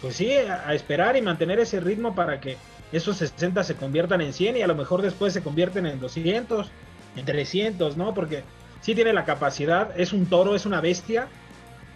pues 0.00 0.16
sí, 0.16 0.32
a, 0.32 0.72
esperar 0.74 1.16
y 1.16 1.22
mantener 1.22 1.60
ese 1.60 1.80
ritmo 1.80 2.14
para 2.14 2.40
que 2.40 2.56
esos 2.92 3.18
60 3.18 3.62
se 3.64 3.74
conviertan 3.74 4.20
en 4.20 4.32
100 4.32 4.56
y 4.56 4.62
a 4.62 4.66
lo 4.66 4.74
mejor 4.74 5.02
después 5.02 5.32
se 5.32 5.42
convierten 5.42 5.86
en 5.86 6.00
200, 6.00 6.70
en 7.16 7.24
300, 7.24 7.96
¿no? 7.96 8.14
Porque 8.14 8.42
sí 8.80 8.94
tiene 8.94 9.12
la 9.12 9.24
capacidad, 9.24 9.98
es 9.98 10.12
un 10.12 10.26
toro, 10.26 10.54
es 10.54 10.66
una 10.66 10.80
bestia. 10.80 11.28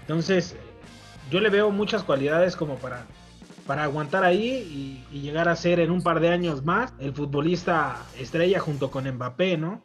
Entonces, 0.05 0.55
yo 1.31 1.41
le 1.41 1.49
veo 1.49 1.71
muchas 1.71 2.03
cualidades 2.05 2.57
como 2.57 2.77
para, 2.77 3.07
para 3.67 3.85
aguantar 3.85 4.23
ahí 4.23 5.03
y, 5.11 5.17
y 5.17 5.23
llegar 5.23 5.49
a 5.49 5.57
ser 5.57 5.81
en 5.81 5.91
un 5.91 6.03
par 6.03 6.21
de 6.21 6.29
años 6.29 6.63
más 6.63 6.93
el 6.99 7.15
futbolista 7.15 7.97
estrella 8.19 8.61
junto 8.61 8.91
con 8.91 9.09
Mbappé, 9.09 9.57
¿no? 9.57 9.83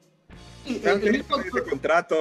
el, 0.65 1.25
contrato 1.69 2.15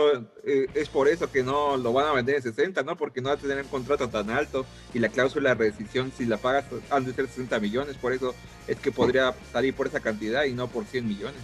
eh, 0.44 0.68
es 0.74 0.88
por 0.88 1.08
eso 1.08 1.30
que 1.30 1.42
no 1.42 1.76
lo 1.76 1.92
van 1.92 2.06
a 2.06 2.12
vender 2.12 2.36
en 2.36 2.42
60, 2.42 2.82
¿no? 2.82 2.96
Porque 2.96 3.20
no 3.20 3.28
va 3.28 3.34
a 3.34 3.38
tener 3.38 3.58
un 3.62 3.68
contrato 3.68 4.08
tan 4.08 4.30
alto 4.30 4.64
y 4.94 4.98
la 4.98 5.08
cláusula 5.08 5.54
de 5.54 5.70
rescisión, 5.70 6.12
si 6.16 6.24
la 6.24 6.36
pagas, 6.36 6.64
han 6.90 7.04
de 7.04 7.12
ser 7.12 7.26
60 7.26 7.58
millones. 7.60 7.96
Por 7.96 8.12
eso 8.12 8.34
es 8.66 8.78
que 8.78 8.92
podría 8.92 9.34
salir 9.52 9.74
por 9.74 9.86
esa 9.86 10.00
cantidad 10.00 10.44
y 10.44 10.52
no 10.52 10.68
por 10.68 10.84
100 10.84 11.06
millones. 11.06 11.40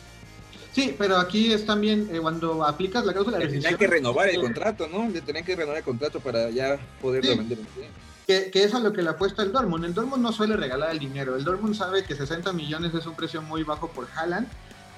Sí, 0.75 0.95
pero 0.99 1.17
aquí 1.19 1.53
es 1.53 1.65
también 1.65 2.09
eh, 2.13 2.19
cuando 2.21 2.65
aplicas 2.65 3.07
la 3.07 3.13
cláusula 3.13 3.39
de 3.39 3.45
rescisión. 3.45 3.73
Hay 3.73 3.79
que 3.79 3.87
renovar 3.87 4.29
el 4.29 4.41
contrato, 4.41 4.89
¿no? 4.89 5.09
Le 5.09 5.21
tenían 5.21 5.45
que 5.45 5.55
renovar 5.55 5.79
el 5.79 5.85
contrato 5.85 6.19
para 6.19 6.51
ya 6.51 6.79
poderlo 7.01 7.37
vender 7.37 7.59
en 7.59 7.67
que, 8.27 8.51
que, 8.51 8.65
es 8.65 8.75
a 8.75 8.81
lo 8.81 8.93
que 8.93 9.03
le 9.03 9.11
apuesta 9.11 9.43
el 9.43 9.53
Dortmund. 9.53 9.85
El 9.85 9.95
Dortmund 9.95 10.23
no 10.23 10.33
suele 10.33 10.57
regalar 10.57 10.91
el 10.91 10.99
dinero. 10.99 11.37
El 11.37 11.45
Dortmund 11.45 11.77
sabe 11.77 12.05
que 12.05 12.17
60 12.17 12.53
millones 12.55 12.93
es 12.95 13.07
un 13.07 13.15
precio 13.15 13.41
muy 13.43 13.63
bajo 13.63 13.89
por 13.89 14.09
Haaland 14.17 14.49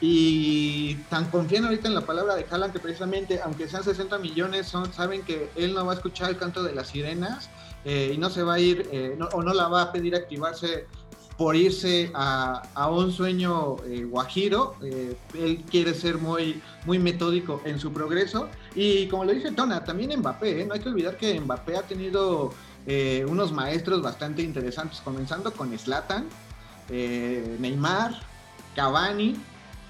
y 0.01 0.95
tan 1.11 1.27
confían 1.27 1.65
ahorita 1.65 1.89
en 1.89 1.95
la 1.95 2.03
palabra 2.03 2.37
de 2.37 2.47
Haaland 2.51 2.73
que 2.73 2.79
precisamente, 2.79 3.41
aunque 3.43 3.69
sean 3.69 3.83
60 3.83 4.19
millones, 4.19 4.69
son, 4.69 4.93
saben 4.93 5.23
que 5.23 5.51
él 5.57 5.75
no 5.75 5.85
va 5.85 5.93
a 5.93 5.97
escuchar 5.97 6.31
el 6.31 6.37
canto 6.37 6.63
de 6.63 6.75
las 6.75 6.89
sirenas 6.89 7.51
eh, 7.85 8.13
y 8.15 8.19
no 8.19 8.31
se 8.31 8.43
va 8.43 8.55
a 8.55 8.61
ir 8.61 8.89
eh, 8.93 9.19
o 9.33 9.43
no 9.43 9.53
la 9.53 9.69
va 9.69 9.83
a 9.83 9.93
pedir 9.93 10.15
activarse 10.15 10.87
por 11.37 11.55
irse 11.55 12.11
a, 12.15 12.89
un 12.91 13.13
sueño 13.13 13.77
eh, 13.85 14.05
guajiro. 14.05 14.77
él 14.83 15.65
quiere 15.71 15.93
ser 15.93 16.19
muy, 16.19 16.63
muy 16.85 16.99
metódico 16.99 17.61
en 17.65 17.79
su 17.79 17.93
progreso. 17.93 18.49
Y 18.75 19.07
como 19.09 19.25
lo 19.25 19.33
dice 19.33 19.53
Tona, 19.53 19.85
también 19.85 20.19
Mbappé. 20.19 20.65
No 20.65 20.75
hay 20.75 20.81
que 20.81 20.89
olvidar 20.89 21.17
que 21.17 21.39
Mbappé 21.41 21.77
ha 21.77 21.83
tenido 21.83 22.53
unos 23.29 23.51
maestros 23.53 24.01
bastante 24.01 24.43
interesantes, 24.43 25.01
comenzando 25.01 25.53
con 25.53 25.77
Slatan, 25.77 26.27
Neymar, 26.89 28.15
Cavani 28.77 29.35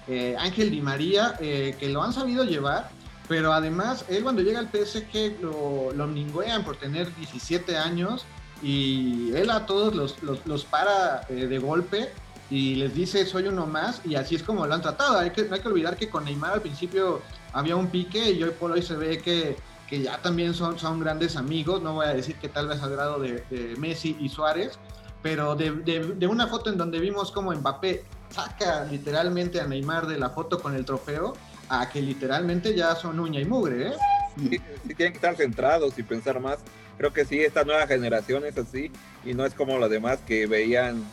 eh, 0.09 0.37
Ángel 0.39 0.71
Di 0.71 0.81
María, 0.81 1.37
eh, 1.41 1.75
que 1.79 1.89
lo 1.89 2.03
han 2.03 2.13
sabido 2.13 2.45
llevar, 2.45 2.91
pero 3.29 3.53
además 3.53 4.05
él 4.09 4.23
cuando 4.23 4.43
llega 4.43 4.61
al 4.61 4.69
PSG 4.69 5.41
lo, 5.43 5.93
lo 5.93 6.65
por 6.65 6.77
tener 6.77 7.13
17 7.17 7.77
años 7.77 8.25
y 8.63 9.33
él 9.35 9.51
a 9.51 9.67
todos 9.67 9.95
los, 9.95 10.65
para 10.65 11.27
eh, 11.29 11.47
de 11.47 11.59
golpe 11.59 12.11
y 12.49 12.77
les 12.77 12.95
dice 12.95 13.27
soy 13.27 13.49
uno 13.49 13.67
más 13.67 14.01
y 14.05 14.15
así 14.15 14.37
es 14.37 14.43
como 14.43 14.67
lo 14.67 14.75
han 14.75 14.83
tratado. 14.83 15.19
Hay 15.19 15.31
que, 15.31 15.45
no 15.45 15.55
hay 15.55 15.61
que 15.61 15.69
olvidar 15.69 15.97
que 15.97 16.09
con 16.09 16.25
Neymar 16.25 16.55
al 16.55 16.63
principio 16.63 17.21
había 17.53 17.77
un 17.77 17.89
pique 17.89 18.31
y 18.31 18.43
hoy 18.43 18.51
por 18.51 18.73
hoy 18.73 18.83
se 18.83 18.97
ve 18.97 19.19
que, 19.19 19.57
que 19.89 20.03
ya 20.03 20.19
también 20.19 20.55
son, 20.55 20.79
son 20.79 21.01
grandes 21.01 21.37
amigos, 21.37 21.83
no 21.83 21.95
voy 21.95 22.07
a 22.07 22.15
decir 22.15 22.37
que 22.37 22.49
tal 22.49 22.69
vez 22.69 22.83
al 22.83 22.91
grado 22.91 23.19
de, 23.19 23.75
Messi 23.79 24.17
y 24.21 24.29
Suárez, 24.29 24.79
pero 25.23 25.55
de, 25.55 25.73
de, 25.73 26.27
una 26.27 26.47
foto 26.47 26.71
en 26.71 26.79
donde 26.79 27.01
vimos 27.01 27.33
como 27.33 27.53
Mbappé 27.53 28.05
saca 28.31 28.85
literalmente 28.85 29.61
a 29.61 29.67
Neymar 29.67 30.07
de 30.07 30.19
la 30.19 30.31
foto 30.31 30.61
con 30.61 30.75
el 30.75 30.85
trofeo 30.85 31.35
a 31.69 31.89
que 31.89 32.01
literalmente 32.01 32.75
ya 32.75 32.95
son 32.95 33.19
uña 33.19 33.41
y 33.41 33.45
mugre, 33.45 33.89
¿eh? 33.89 33.95
Sí, 34.37 34.49
tienen 34.49 35.13
que 35.13 35.17
estar 35.17 35.35
centrados 35.35 35.99
y 35.99 36.03
pensar 36.03 36.41
más. 36.41 36.59
Creo 36.99 37.13
que 37.13 37.25
sí, 37.25 37.41
esta 37.41 37.65
nueva 37.65 37.87
generación 37.87 38.45
es 38.47 38.57
así 38.57 38.91
y 39.25 39.35
no 39.35 39.45
es 39.45 39.55
como 39.55 39.79
las 39.79 39.91
demás 39.91 40.19
que 40.27 40.47
veían 40.47 41.05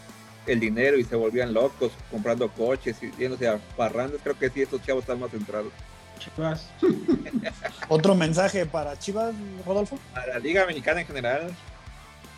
el 0.46 0.60
dinero 0.60 0.98
y 0.98 1.04
se 1.04 1.16
volvían 1.16 1.54
locos 1.54 1.92
comprando 2.12 2.50
coches 2.50 2.98
y 3.02 3.12
yéndose 3.12 3.48
a 3.48 3.58
parrandas. 3.78 4.22
Creo 4.24 4.38
que 4.38 4.50
sí, 4.50 4.62
estos 4.62 4.82
chavos 4.84 5.04
están 5.04 5.20
más 5.20 5.32
centrados. 5.32 5.72
Chivas. 6.20 6.70
¿Otro 7.90 8.16
mensaje 8.16 8.66
para 8.66 8.98
Chivas, 8.98 9.34
Rodolfo? 9.66 10.00
Para 10.14 10.34
la 10.34 10.40
Liga 10.40 10.66
Mexicana 10.66 11.02
en 11.02 11.08
general. 11.08 11.56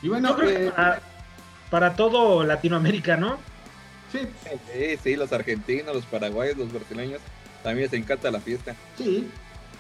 Y 0.02 0.10
bueno, 0.10 0.36
eh, 0.44 0.72
para 1.70 1.96
todo 1.96 2.44
Latinoamérica, 2.44 3.18
¿no? 3.18 3.38
Sí. 4.12 4.28
Sí, 5.04 5.16
los 5.16 5.34
argentinos, 5.34 5.96
los 5.96 6.06
paraguayos, 6.06 6.58
los 6.58 6.72
brasileños, 6.72 7.22
también 7.64 7.90
les 7.90 8.00
encanta 8.00 8.32
la 8.32 8.40
fiesta. 8.40 8.76
Sí, 8.98 9.30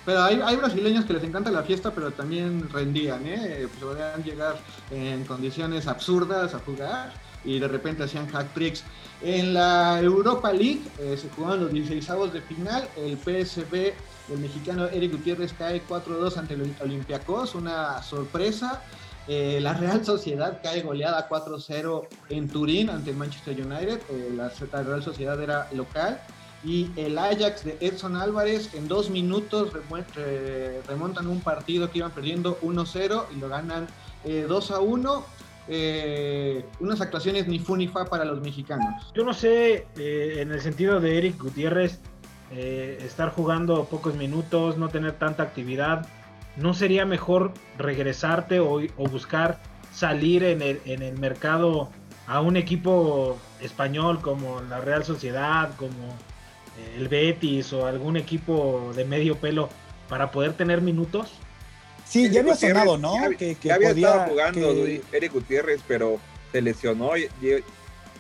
pero 0.06 0.24
hay, 0.24 0.40
hay, 0.44 0.56
brasileños 0.56 1.06
que 1.06 1.14
les 1.14 1.24
encanta 1.24 1.50
la 1.52 1.64
fiesta, 1.64 1.92
pero 1.92 2.12
también 2.12 2.70
rendían, 2.72 3.26
¿eh? 3.26 3.68
Pues 3.68 3.84
podían 3.84 4.24
llegar 4.24 4.58
en 4.92 5.26
condiciones 5.26 5.88
absurdas 5.88 6.54
a 6.54 6.60
jugar 6.60 7.14
y 7.44 7.60
de 7.60 7.68
repente 7.68 8.04
hacían 8.04 8.28
hack 8.28 8.54
tricks. 8.54 8.84
En 9.22 9.54
la 9.54 10.00
Europa 10.02 10.52
League 10.52 10.82
eh, 11.00 11.18
se 11.18 11.30
jugaron 11.30 11.62
los 11.62 11.72
16 11.72 12.10
avos 12.10 12.34
de 12.34 12.42
final. 12.42 12.88
El 12.98 13.18
PSB, 13.18 13.94
el 14.30 14.40
mexicano 14.40 14.88
Eric 14.88 15.14
Gutiérrez 15.14 15.54
cae 15.54 15.82
4-2 15.88 16.38
ante 16.38 16.56
el 16.56 16.76
Olympiacos, 16.82 17.56
una 17.56 18.02
sorpresa. 18.04 18.82
Eh, 19.28 19.60
la 19.62 19.74
Real 19.74 20.06
Sociedad 20.06 20.60
cae 20.62 20.82
goleada 20.82 21.28
4-0 21.28 22.08
en 22.30 22.48
Turín 22.48 22.90
ante 22.90 23.12
el 23.12 23.18
Manchester 23.18 23.60
United. 23.60 24.02
Eh, 24.10 24.34
la, 24.36 24.50
Real 24.84 25.04
Sociedad 25.04 25.42
era 25.42 25.68
local. 25.72 26.22
Y 26.66 26.90
el 26.96 27.18
Ajax 27.18 27.64
de 27.64 27.78
Edson 27.80 28.16
Álvarez 28.16 28.74
en 28.74 28.88
dos 28.88 29.10
minutos 29.10 29.72
remontan 30.88 31.28
un 31.28 31.40
partido 31.42 31.92
que 31.92 32.00
iban 32.00 32.12
perdiendo 32.12 32.60
1-0 32.62 33.26
y 33.36 33.40
lo 33.40 33.50
ganan 33.50 33.88
2-1. 34.26 35.24
Eh, 35.68 36.66
unas 36.80 37.02
actuaciones 37.02 37.48
ni 37.48 37.60
fu 37.60 37.76
ni 37.76 37.88
fa 37.88 38.06
para 38.06 38.26
los 38.26 38.42
mexicanos. 38.42 39.12
Yo 39.16 39.24
no 39.24 39.34
sé, 39.34 39.88
en 39.96 40.52
el 40.52 40.62
sentido 40.62 41.00
de 41.00 41.20
Eric 41.20 41.40
Gutiérrez, 41.40 42.00
estar 42.52 43.30
jugando 43.32 43.86
pocos 43.86 44.16
minutos, 44.16 44.78
no 44.78 44.90
tener 44.90 45.14
tanta 45.14 45.44
actividad 45.44 46.08
¿no 46.58 46.74
sería 46.74 47.06
mejor 47.06 47.52
regresarte 47.78 48.60
o, 48.60 48.82
buscar 48.98 49.60
salir 49.94 50.44
en 50.44 50.62
el, 50.62 50.82
en 50.86 51.02
el, 51.02 51.18
mercado 51.18 51.90
a 52.28 52.42
un 52.42 52.58
equipo 52.58 53.38
español 53.62 54.20
como 54.22 54.62
la 54.62 54.82
Real 54.82 55.04
Sociedad, 55.04 55.76
como 55.78 55.92
eh, 55.92 56.35
el 56.98 57.08
Betis 57.08 57.74
o 57.74 57.86
algún 57.86 58.18
equipo 58.18 58.92
de 58.96 59.06
medio 59.06 59.38
pelo 59.38 59.70
para 60.10 60.32
poder 60.32 60.54
tener 60.54 60.82
minutos? 60.82 61.34
Sí, 62.06 62.30
ya 62.30 62.42
había 62.42 62.56
sonado, 62.56 62.98
¿no? 62.98 63.16
Ya, 63.16 63.36
que, 63.36 63.72
había 63.72 63.92
estado 63.92 64.30
jugando 64.30 64.72
Eric 65.12 65.34
Gutiérrez, 65.34 65.82
pero 65.88 66.20
se 66.52 66.62
lesionó. 66.62 67.18
Y, 67.18 67.28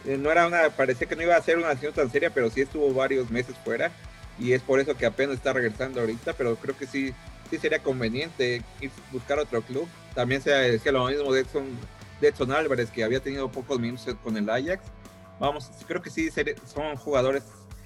no 0.05 0.31
era 0.31 0.47
una, 0.47 0.69
parecía 0.69 1.07
que 1.07 1.15
no 1.15 1.23
iba 1.23 1.35
a 1.35 1.41
ser 1.41 1.57
una 1.57 1.73
lesión 1.73 1.93
tan 1.93 2.11
seria, 2.11 2.29
pero 2.29 2.49
sí 2.49 2.61
estuvo 2.61 2.93
varios 2.93 3.29
meses 3.29 3.55
fuera. 3.63 3.91
Y 4.39 4.53
es 4.53 4.61
por 4.61 4.79
eso 4.79 4.95
que 4.95 5.05
apenas 5.05 5.35
está 5.35 5.53
regresando 5.53 6.01
ahorita, 6.01 6.33
pero 6.33 6.55
creo 6.57 6.77
que 6.77 6.87
sí 6.87 7.13
sí 7.49 7.57
sería 7.57 7.81
conveniente 7.81 8.63
ir 8.81 8.91
buscar 9.11 9.39
otro 9.39 9.61
club. 9.61 9.87
También 10.13 10.41
se 10.41 10.51
decía 10.51 10.91
lo 10.91 11.05
mismo 11.07 11.31
de 11.33 11.41
Edson, 12.21 12.51
Álvarez, 12.51 12.89
que 12.89 13.03
había 13.03 13.19
tenido 13.19 13.51
pocos 13.51 13.79
minutos 13.79 14.15
con 14.23 14.37
el 14.37 14.49
Ajax. 14.49 14.83
Vamos, 15.39 15.69
creo 15.87 16.01
que 16.01 16.09
sí 16.09 16.29
son 16.31 16.95
jugadores 16.97 17.43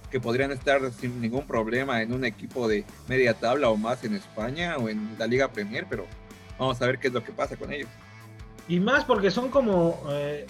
que 0.10 0.20
podrían 0.20 0.52
estar 0.52 0.82
sin 0.92 1.22
ningún 1.22 1.46
problema 1.46 2.02
en 2.02 2.14
un 2.14 2.26
equipo 2.26 2.68
de 2.68 2.86
media 3.08 3.34
tabla 3.34 3.70
o 3.70 3.78
más 3.78 4.04
en 4.04 4.16
España 4.16 4.78
o 4.78 4.90
en 4.90 5.16
la 5.18 5.28
Liga 5.28 5.52
Premier, 5.52 5.86
pero 5.90 6.06
vamos 6.58 6.82
a 6.82 6.86
ver 6.86 7.00
qué 7.00 7.08
es 7.08 7.14
lo 7.14 7.24
que 7.24 7.32
pasa 7.32 7.56
con 7.56 7.72
ellos. 7.72 7.90
Y 8.68 8.80
más 8.80 9.04
porque 9.04 9.32
son 9.32 9.50
como 9.50 10.04
eh, 10.12 10.46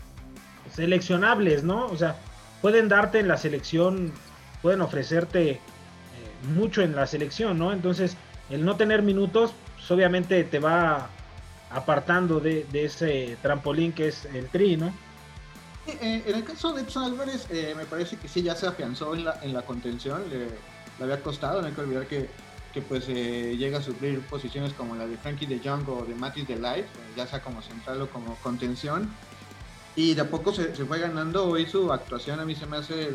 seleccionables, 0.73 1.63
¿no? 1.63 1.85
O 1.87 1.97
sea, 1.97 2.15
pueden 2.61 2.89
darte 2.89 3.19
en 3.19 3.27
la 3.27 3.37
selección, 3.37 4.11
pueden 4.61 4.81
ofrecerte 4.81 5.51
eh, 5.51 5.59
mucho 6.53 6.81
en 6.81 6.95
la 6.95 7.07
selección, 7.07 7.57
¿no? 7.57 7.71
Entonces, 7.71 8.17
el 8.49 8.65
no 8.65 8.75
tener 8.75 9.03
minutos, 9.03 9.53
pues, 9.75 9.89
obviamente 9.91 10.43
te 10.43 10.59
va 10.59 11.09
apartando 11.71 12.39
de, 12.39 12.65
ese 12.73 13.37
trampolín 13.41 13.93
que 13.93 14.07
es 14.07 14.25
el 14.33 14.47
tri, 14.47 14.75
¿no? 14.75 14.93
Eh, 16.01 16.23
en 16.25 16.35
el 16.35 16.43
caso 16.43 16.73
de 16.73 16.81
Edson 16.81 17.03
Álvarez, 17.03 17.47
eh, 17.49 17.73
me 17.75 17.85
parece 17.85 18.17
que 18.17 18.27
sí 18.27 18.41
ya 18.41 18.55
se 18.55 18.67
afianzó 18.67 19.15
en 19.15 19.25
la, 19.25 19.39
en 19.41 19.53
la 19.53 19.63
contención, 19.63 20.23
le, 20.29 20.47
había 21.03 21.21
costado, 21.21 21.61
no 21.61 21.67
hay 21.67 21.73
que 21.73 21.81
olvidar 21.81 22.07
que, 22.07 22.29
pues 22.87 23.05
eh, 23.09 23.57
llega 23.57 23.79
a 23.79 23.81
sufrir 23.81 24.21
posiciones 24.21 24.71
como 24.71 24.95
la 24.95 25.05
de 25.05 25.17
Frankie 25.17 25.45
de 25.45 25.59
Jong 25.59 25.89
o 25.89 26.05
de 26.05 26.15
Matis 26.15 26.47
de 26.47 26.55
Light, 26.55 26.85
ya 27.17 27.27
sea 27.27 27.41
como 27.41 27.61
central 27.61 28.01
o 28.01 28.09
como 28.09 28.35
contención. 28.35 29.09
Y 29.97 30.13
de 30.13 30.21
a 30.21 30.29
poco 30.29 30.53
se, 30.53 30.69
fue 30.85 30.99
ganando 30.99 31.45
hoy 31.45 31.65
su 31.65 31.91
actuación, 31.91 32.39
a 32.39 32.45
mí 32.45 32.55
se 32.55 32.65
me 32.67 32.77
hace 32.77 33.11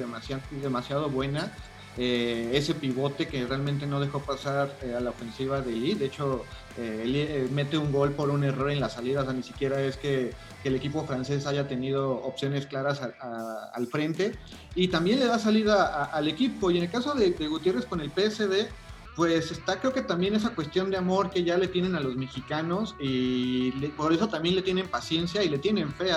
demasiado 0.51 1.09
buena 1.09 1.51
eh, 1.97 2.51
ese 2.55 2.75
pivote 2.75 3.29
que 3.29 3.47
realmente 3.47 3.87
no 3.87 4.01
dejó 4.01 4.21
pasar 4.21 4.77
eh, 4.83 4.95
a 4.97 5.01
la 5.01 5.11
ofensiva 5.11 5.61
de 5.61 5.73
Lee. 5.73 5.95
De 5.95 6.07
hecho, 6.07 6.45
eh, 6.77 7.49
mete 7.53 7.79
un 7.79 7.93
gol 7.93 8.13
por 8.13 8.31
un 8.31 8.43
error 8.43 8.71
en 8.71 8.81
la 8.81 8.89
salida, 8.89 9.21
o 9.21 9.25
sea, 9.25 9.33
ni 9.33 9.45
siquiera 9.45 9.81
es 9.81 9.97
que, 9.97 10.33
el 10.65 10.75
equipo 10.75 11.05
francés 11.05 11.47
haya 11.47 11.69
tenido 11.69 12.11
opciones 12.23 12.67
claras 12.67 12.99
al 13.03 13.87
frente. 13.87 14.35
Y 14.75 14.89
también 14.89 15.21
le 15.21 15.27
da 15.27 15.39
salida 15.39 16.05
al 16.07 16.27
equipo. 16.27 16.71
Y 16.71 16.79
en 16.79 16.85
el 16.85 16.91
caso 16.91 17.15
de, 17.15 17.33
de 17.33 17.49
Gutiérrez 17.49 17.85
con 17.85 18.01
el 18.01 18.11
PSD, 18.11 18.71
pues 19.15 19.53
está 19.53 19.79
creo 19.79 19.93
que 19.93 20.03
también 20.03 20.35
esa 20.35 20.55
cuestión 20.55 20.91
de 20.91 20.97
amor 20.97 21.31
que 21.31 21.45
ya 21.45 21.57
le 21.57 21.69
tienen 21.69 21.95
a 21.95 22.01
los 22.01 22.17
mexicanos 22.17 22.97
y 22.99 23.71
por 23.91 24.13
eso 24.13 24.29
también 24.29 24.55
le 24.57 24.63
tienen 24.63 24.89
paciencia 24.89 25.43
y 25.45 25.49
le 25.49 25.59
tienen 25.59 25.93
fe 25.93 26.11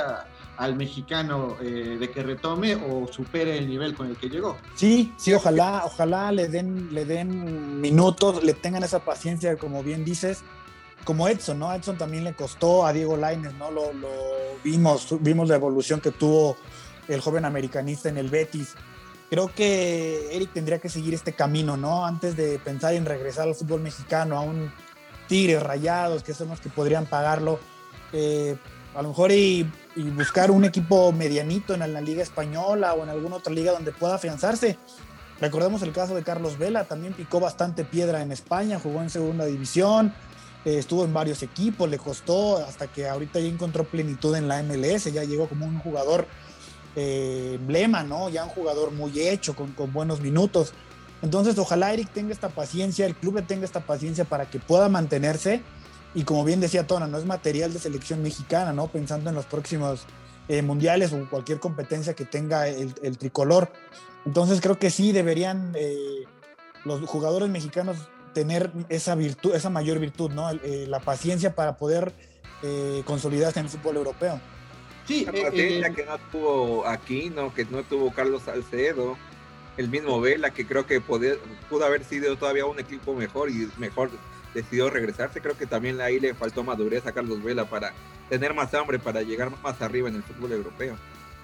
al 0.57 0.75
mexicano 0.75 1.55
eh, 1.61 1.97
de 1.99 2.11
que 2.11 2.23
retome 2.23 2.75
o 2.75 3.07
supere 3.11 3.57
el 3.57 3.67
nivel 3.67 3.95
con 3.95 4.07
el 4.07 4.17
que 4.17 4.29
llegó. 4.29 4.57
Sí, 4.75 5.13
sí, 5.17 5.33
ojalá, 5.33 5.83
ojalá 5.85 6.31
le 6.31 6.47
den, 6.47 6.93
le 6.93 7.05
den 7.05 7.79
minutos, 7.79 8.43
le 8.43 8.53
tengan 8.53 8.83
esa 8.83 8.99
paciencia, 8.99 9.55
como 9.57 9.83
bien 9.83 10.03
dices, 10.03 10.41
como 11.03 11.27
Edson, 11.27 11.59
¿no? 11.59 11.73
Edson 11.73 11.97
también 11.97 12.23
le 12.23 12.33
costó 12.33 12.85
a 12.85 12.93
Diego 12.93 13.15
Lainez, 13.17 13.53
¿no? 13.53 13.71
Lo, 13.71 13.93
lo 13.93 14.09
vimos, 14.63 15.15
vimos 15.21 15.47
la 15.47 15.55
evolución 15.55 16.01
que 16.01 16.11
tuvo 16.11 16.57
el 17.07 17.21
joven 17.21 17.45
americanista 17.45 18.09
en 18.09 18.17
el 18.17 18.29
Betis 18.29 18.75
creo 19.29 19.53
que 19.53 20.35
Eric 20.35 20.51
tendría 20.53 20.79
que 20.79 20.89
seguir 20.89 21.13
este 21.13 21.33
camino, 21.33 21.77
¿no? 21.77 22.05
Antes 22.05 22.35
de 22.35 22.59
pensar 22.59 22.93
en 22.93 23.05
regresar 23.05 23.47
al 23.47 23.55
fútbol 23.55 23.81
mexicano, 23.81 24.37
a 24.37 24.41
un 24.41 24.71
Tigres 25.27 25.61
Rayados, 25.61 26.23
que 26.23 26.33
son 26.33 26.49
los 26.49 26.59
que 26.59 26.69
podrían 26.69 27.05
pagarlo. 27.05 27.59
Eh, 28.13 28.55
a 28.95 29.01
lo 29.01 29.09
mejor 29.09 29.31
y, 29.31 29.69
buscar 30.03 30.51
un 30.51 30.65
equipo 30.65 31.11
medianito 31.11 31.73
en 31.73 31.93
la, 31.93 32.01
Liga 32.01 32.23
Española 32.23 32.93
o 32.93 33.03
en 33.03 33.09
alguna 33.09 33.37
otra 33.37 33.53
liga 33.53 33.71
donde 33.71 33.91
pueda 33.91 34.15
afianzarse. 34.15 34.77
Recordemos 35.39 35.81
el 35.83 35.91
caso 35.91 36.15
de 36.15 36.23
Carlos 36.23 36.57
Vela, 36.57 36.85
también 36.85 37.13
picó 37.13 37.39
bastante 37.39 37.85
piedra 37.85 38.21
en 38.21 38.31
España, 38.31 38.79
jugó 38.81 39.01
en 39.01 39.09
segunda 39.09 39.45
división, 39.45 40.13
eh, 40.65 40.79
estuvo 40.79 41.05
en 41.05 41.13
varios 41.13 41.43
equipos, 41.43 41.89
le 41.89 41.97
costó 41.97 42.57
hasta 42.57 42.87
que 42.87 43.07
ahorita 43.07 43.39
ya 43.39 43.47
encontró 43.47 43.83
plenitud 43.83 44.35
en 44.35 44.47
la 44.47 44.61
MLS, 44.63 45.05
ya 45.13 45.23
llegó 45.23 45.47
como 45.47 45.65
un 45.65 45.79
jugador 45.79 46.27
eh, 46.95 47.53
emblema, 47.55 48.01
¿no? 48.01 48.27
Ya 48.29 48.43
un 48.43 48.49
jugador 48.49 48.91
muy 48.91 49.19
hecho, 49.19 49.55
con, 49.55 49.75
buenos 49.93 50.19
minutos. 50.19 50.73
Entonces, 51.21 51.57
ojalá 51.59 51.93
Eric 51.93 52.09
tenga 52.11 52.33
esta 52.33 52.49
paciencia, 52.49 53.05
el 53.05 53.15
club 53.15 53.45
tenga 53.45 53.65
esta 53.65 53.81
paciencia 53.81 54.25
para 54.25 54.49
que 54.49 54.59
pueda 54.59 54.89
mantenerse. 54.89 55.61
Y 56.13 56.23
como 56.23 56.43
bien 56.43 56.59
decía 56.59 56.87
Tona, 56.87 57.07
no 57.07 57.17
es 57.17 57.25
material 57.25 57.73
de 57.73 57.79
selección 57.79 58.23
mexicana, 58.23 58.73
¿no? 58.73 58.87
Pensando 58.87 59.29
en 59.29 59.35
los 59.35 59.45
próximos 59.45 60.05
eh, 60.47 60.61
mundiales 60.61 61.13
o 61.13 61.29
cualquier 61.29 61.59
competencia 61.59 62.13
que 62.13 62.25
tenga 62.25 62.67
el, 62.67 63.17
tricolor. 63.17 63.71
Entonces, 64.25 64.61
creo 64.61 64.79
que 64.79 64.89
sí 64.89 65.11
deberían 65.11 65.73
eh, 65.75 66.23
los 66.85 67.01
jugadores 67.07 67.49
mexicanos 67.49 67.97
tener 68.33 68.71
esa 68.89 69.15
virtud, 69.15 69.55
esa 69.55 69.69
mayor 69.69 69.99
virtud, 69.99 70.31
¿no? 70.31 70.49
la 70.51 70.99
paciencia 70.99 71.55
para 71.55 71.77
poder 71.77 72.13
consolidarse 73.05 73.59
en 73.59 73.65
el 73.65 73.71
fútbol 73.71 73.95
europeo. 73.97 74.39
Sí, 75.07 75.25
la 75.25 75.31
eh, 75.31 75.79
eh, 75.79 75.93
que 75.95 76.05
no 76.05 76.17
tuvo 76.31 76.85
aquí, 76.85 77.31
¿no? 77.33 77.53
Que 77.53 77.63
no 77.63 77.81
tuvo 77.83 78.11
Carlos 78.11 78.43
Salcedo, 78.43 79.17
el 79.77 79.87
mismo 79.87 80.19
Vela, 80.19 80.49
que 80.49 80.67
creo 80.67 80.85
que 80.85 80.99
pudo 80.99 81.85
haber 81.85 82.03
sido 82.03 82.35
todavía 82.35 82.65
un 82.65 82.77
equipo 82.77 83.13
mejor 83.13 83.49
y 83.49 83.69
mejor 83.77 84.11
decidió 84.57 84.89
regresarse. 84.89 85.39
Creo 85.39 85.57
que 85.57 85.65
también 85.65 86.01
ahí 86.01 86.19
le 86.19 86.33
faltó 86.33 86.63
madurez 86.63 87.05
a 87.05 87.11
Carlos 87.11 87.43
Vela 87.43 87.65
para 87.65 87.93
tener 88.29 88.53
más 88.53 88.73
hambre, 88.73 88.99
para 88.99 89.21
llegar 89.21 89.51
más 89.61 89.81
arriba 89.81 90.09
en 90.09 90.15
el 90.15 90.23
fútbol 90.23 90.51
europeo. 90.51 90.97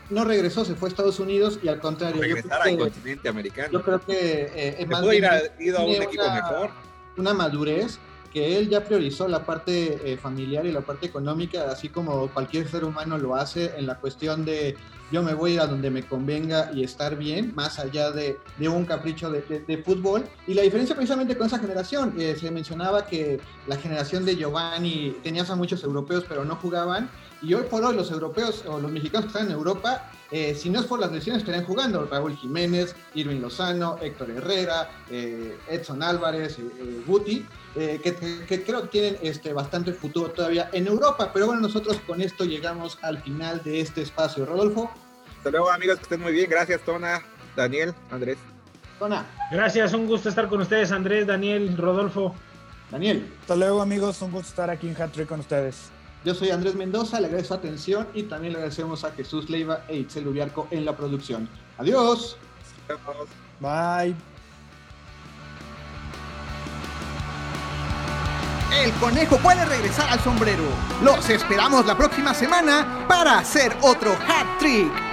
No 0.10 0.26
regresó, 0.26 0.65
se 0.65 0.76
fue 0.76 0.89
a 0.89 0.91
Estados 0.91 1.19
Unidos 1.19 1.60
y 1.63 1.67
al 1.67 1.80
contrario. 1.80 2.21
Regresar 2.21 2.62
al 2.62 2.78
continente 2.78 3.30
americano. 3.30 3.69
Yo 3.71 3.84
creo 3.84 4.02
que 4.02 4.52
eh, 4.54 4.86
más 4.88 5.04
ir 5.13 5.26
a, 5.26 5.41
ido 5.60 5.80
a 5.80 5.86
un 5.86 6.02
equipo 6.02 6.30
mejor. 6.30 6.71
Una 7.15 7.34
madurez 7.34 7.99
que 8.32 8.58
él 8.58 8.67
ya 8.67 8.84
priorizó 8.84 9.28
la 9.28 9.45
parte 9.45 10.12
eh, 10.12 10.17
familiar 10.17 10.65
y 10.65 10.71
la 10.71 10.82
parte 10.82 11.06
económica, 11.06 11.71
así 11.71 11.89
como 11.89 12.28
cualquier 12.30 12.67
ser 12.67 12.84
humano 12.84 13.17
lo 13.19 13.36
hace 13.36 13.71
en 13.78 13.86
la 13.86 13.99
cuestión 13.99 14.43
de 14.43 14.76
yo 15.12 15.22
me 15.22 15.34
voy 15.34 15.58
a 15.58 15.68
donde 15.68 15.89
me 15.89 16.04
convenga 16.04 16.72
y 16.74 16.84
estar 16.84 17.18
bien, 17.18 17.54
más 17.56 17.80
allá 17.80 18.12
de, 18.12 18.39
un 18.60 18.86
capricho 18.86 19.30
de, 19.30 19.84
fútbol. 19.86 20.24
Y 20.48 20.54
la 20.54 20.62
diferencia 20.62 20.96
precisamente 20.96 21.38
con 21.38 21.48
esa 21.48 21.60
generación, 21.60 22.16
eh, 22.18 22.36
se 22.39 22.50
mencionaba 22.52 23.06
que 23.06 23.39
la 23.68 23.78
generación 23.78 24.26
de 24.26 24.36
Giovanni 24.36 25.18
tenías 25.24 25.50
a 25.50 25.56
muchos 25.56 25.84
europeos 25.84 26.26
pero 26.28 26.46
no 26.46 26.56
jugaban, 26.56 27.10
y 27.42 27.54
hoy 27.54 27.63
por 27.70 27.84
hoy 27.84 27.96
los 27.96 28.10
europeos 28.10 28.63
o 28.66 28.80
los 28.80 28.92
mexicanos 28.92 29.26
que 29.26 29.38
están 29.38 29.48
en 29.48 29.52
Europa, 29.52 30.10
eh, 30.32 30.56
si 30.56 30.70
no 30.70 30.80
es 30.80 30.86
por 30.86 31.00
las 31.00 31.12
lesiones, 31.12 31.42
estarían 31.42 31.66
jugando 31.66 32.06
Raúl 32.06 32.36
Jiménez, 32.36 32.96
Irving 33.13 33.42
Lozano, 33.42 33.98
Héctor 34.02 34.32
Herrera, 34.32 34.89
Edson 35.10 36.02
Álvarez, 36.02 36.58
Guti. 37.06 37.46
Eh, 37.76 38.00
que, 38.04 38.63
creo 38.63 38.84
que 38.84 38.88
tienen 38.88 39.18
este, 39.24 39.52
bastante 39.52 39.94
futuro 39.94 40.30
todavía 40.30 40.70
en 40.74 40.88
Europa. 40.88 41.32
Pero 41.34 41.48
bueno, 41.48 41.62
nosotros 41.62 42.00
con 42.06 42.22
esto 42.22 42.46
llegamos 42.46 43.00
al 43.02 43.22
final 43.22 43.63
de 43.63 43.82
este 43.82 44.02
espacio. 44.02 44.46
Rodolfo. 44.46 44.92
Hasta 45.43 45.51
luego, 45.51 45.69
amigos, 45.71 45.97
que 45.97 46.03
estén 46.03 46.21
muy 46.21 46.32
bien. 46.32 46.49
Gracias, 46.49 46.79
Tona, 46.86 47.21
Daniel, 47.53 47.93
Andrés. 48.10 48.38
Tona. 48.97 49.25
Gracias, 49.51 49.91
un 49.93 50.08
gusto 50.08 50.29
estar 50.29 50.47
con 50.47 50.62
ustedes, 50.62 50.93
Andrés, 50.93 51.27
Daniel, 51.27 51.75
Rodolfo. 51.75 52.34
Daniel. 52.89 53.29
Hasta 53.41 53.58
luego, 53.58 53.82
amigos, 53.82 54.21
un 54.21 54.32
gusto 54.32 54.47
estar 54.47 54.69
aquí 54.69 54.88
en 54.88 54.95
Hattrick 54.95 55.27
con 55.27 55.41
ustedes. 55.41 55.89
Yo 56.23 56.34
soy 56.34 56.51
Andrés 56.51 56.75
Mendoza, 56.75 57.19
le 57.19 57.25
agradezco 57.25 57.56
su 57.56 57.60
atención 57.60 58.08
y 58.13 58.23
también 58.23 58.53
le 58.53 58.60
agradecemos 58.60 59.03
a 59.03 59.12
Jesús 59.12 59.49
Leiva 59.49 59.84
e 59.89 59.97
Itzel 59.97 60.25
Ubiarco 60.29 60.69
en 60.71 60.86
la 60.86 60.95
producción. 60.95 61.49
Adiós. 61.77 62.38
Bye. 63.60 64.15
el 68.82 68.93
conejo 68.93 69.38
puede 69.39 69.65
regresar 69.65 70.10
al 70.10 70.21
sombrero. 70.21 70.63
Los 71.03 71.29
esperamos 71.29 71.86
la 71.86 71.97
próxima 71.97 72.34
semana 72.34 73.06
para 73.10 73.39
hacer 73.39 73.75
otro 73.82 74.13
hat 74.13 74.58
trick. 74.60 75.12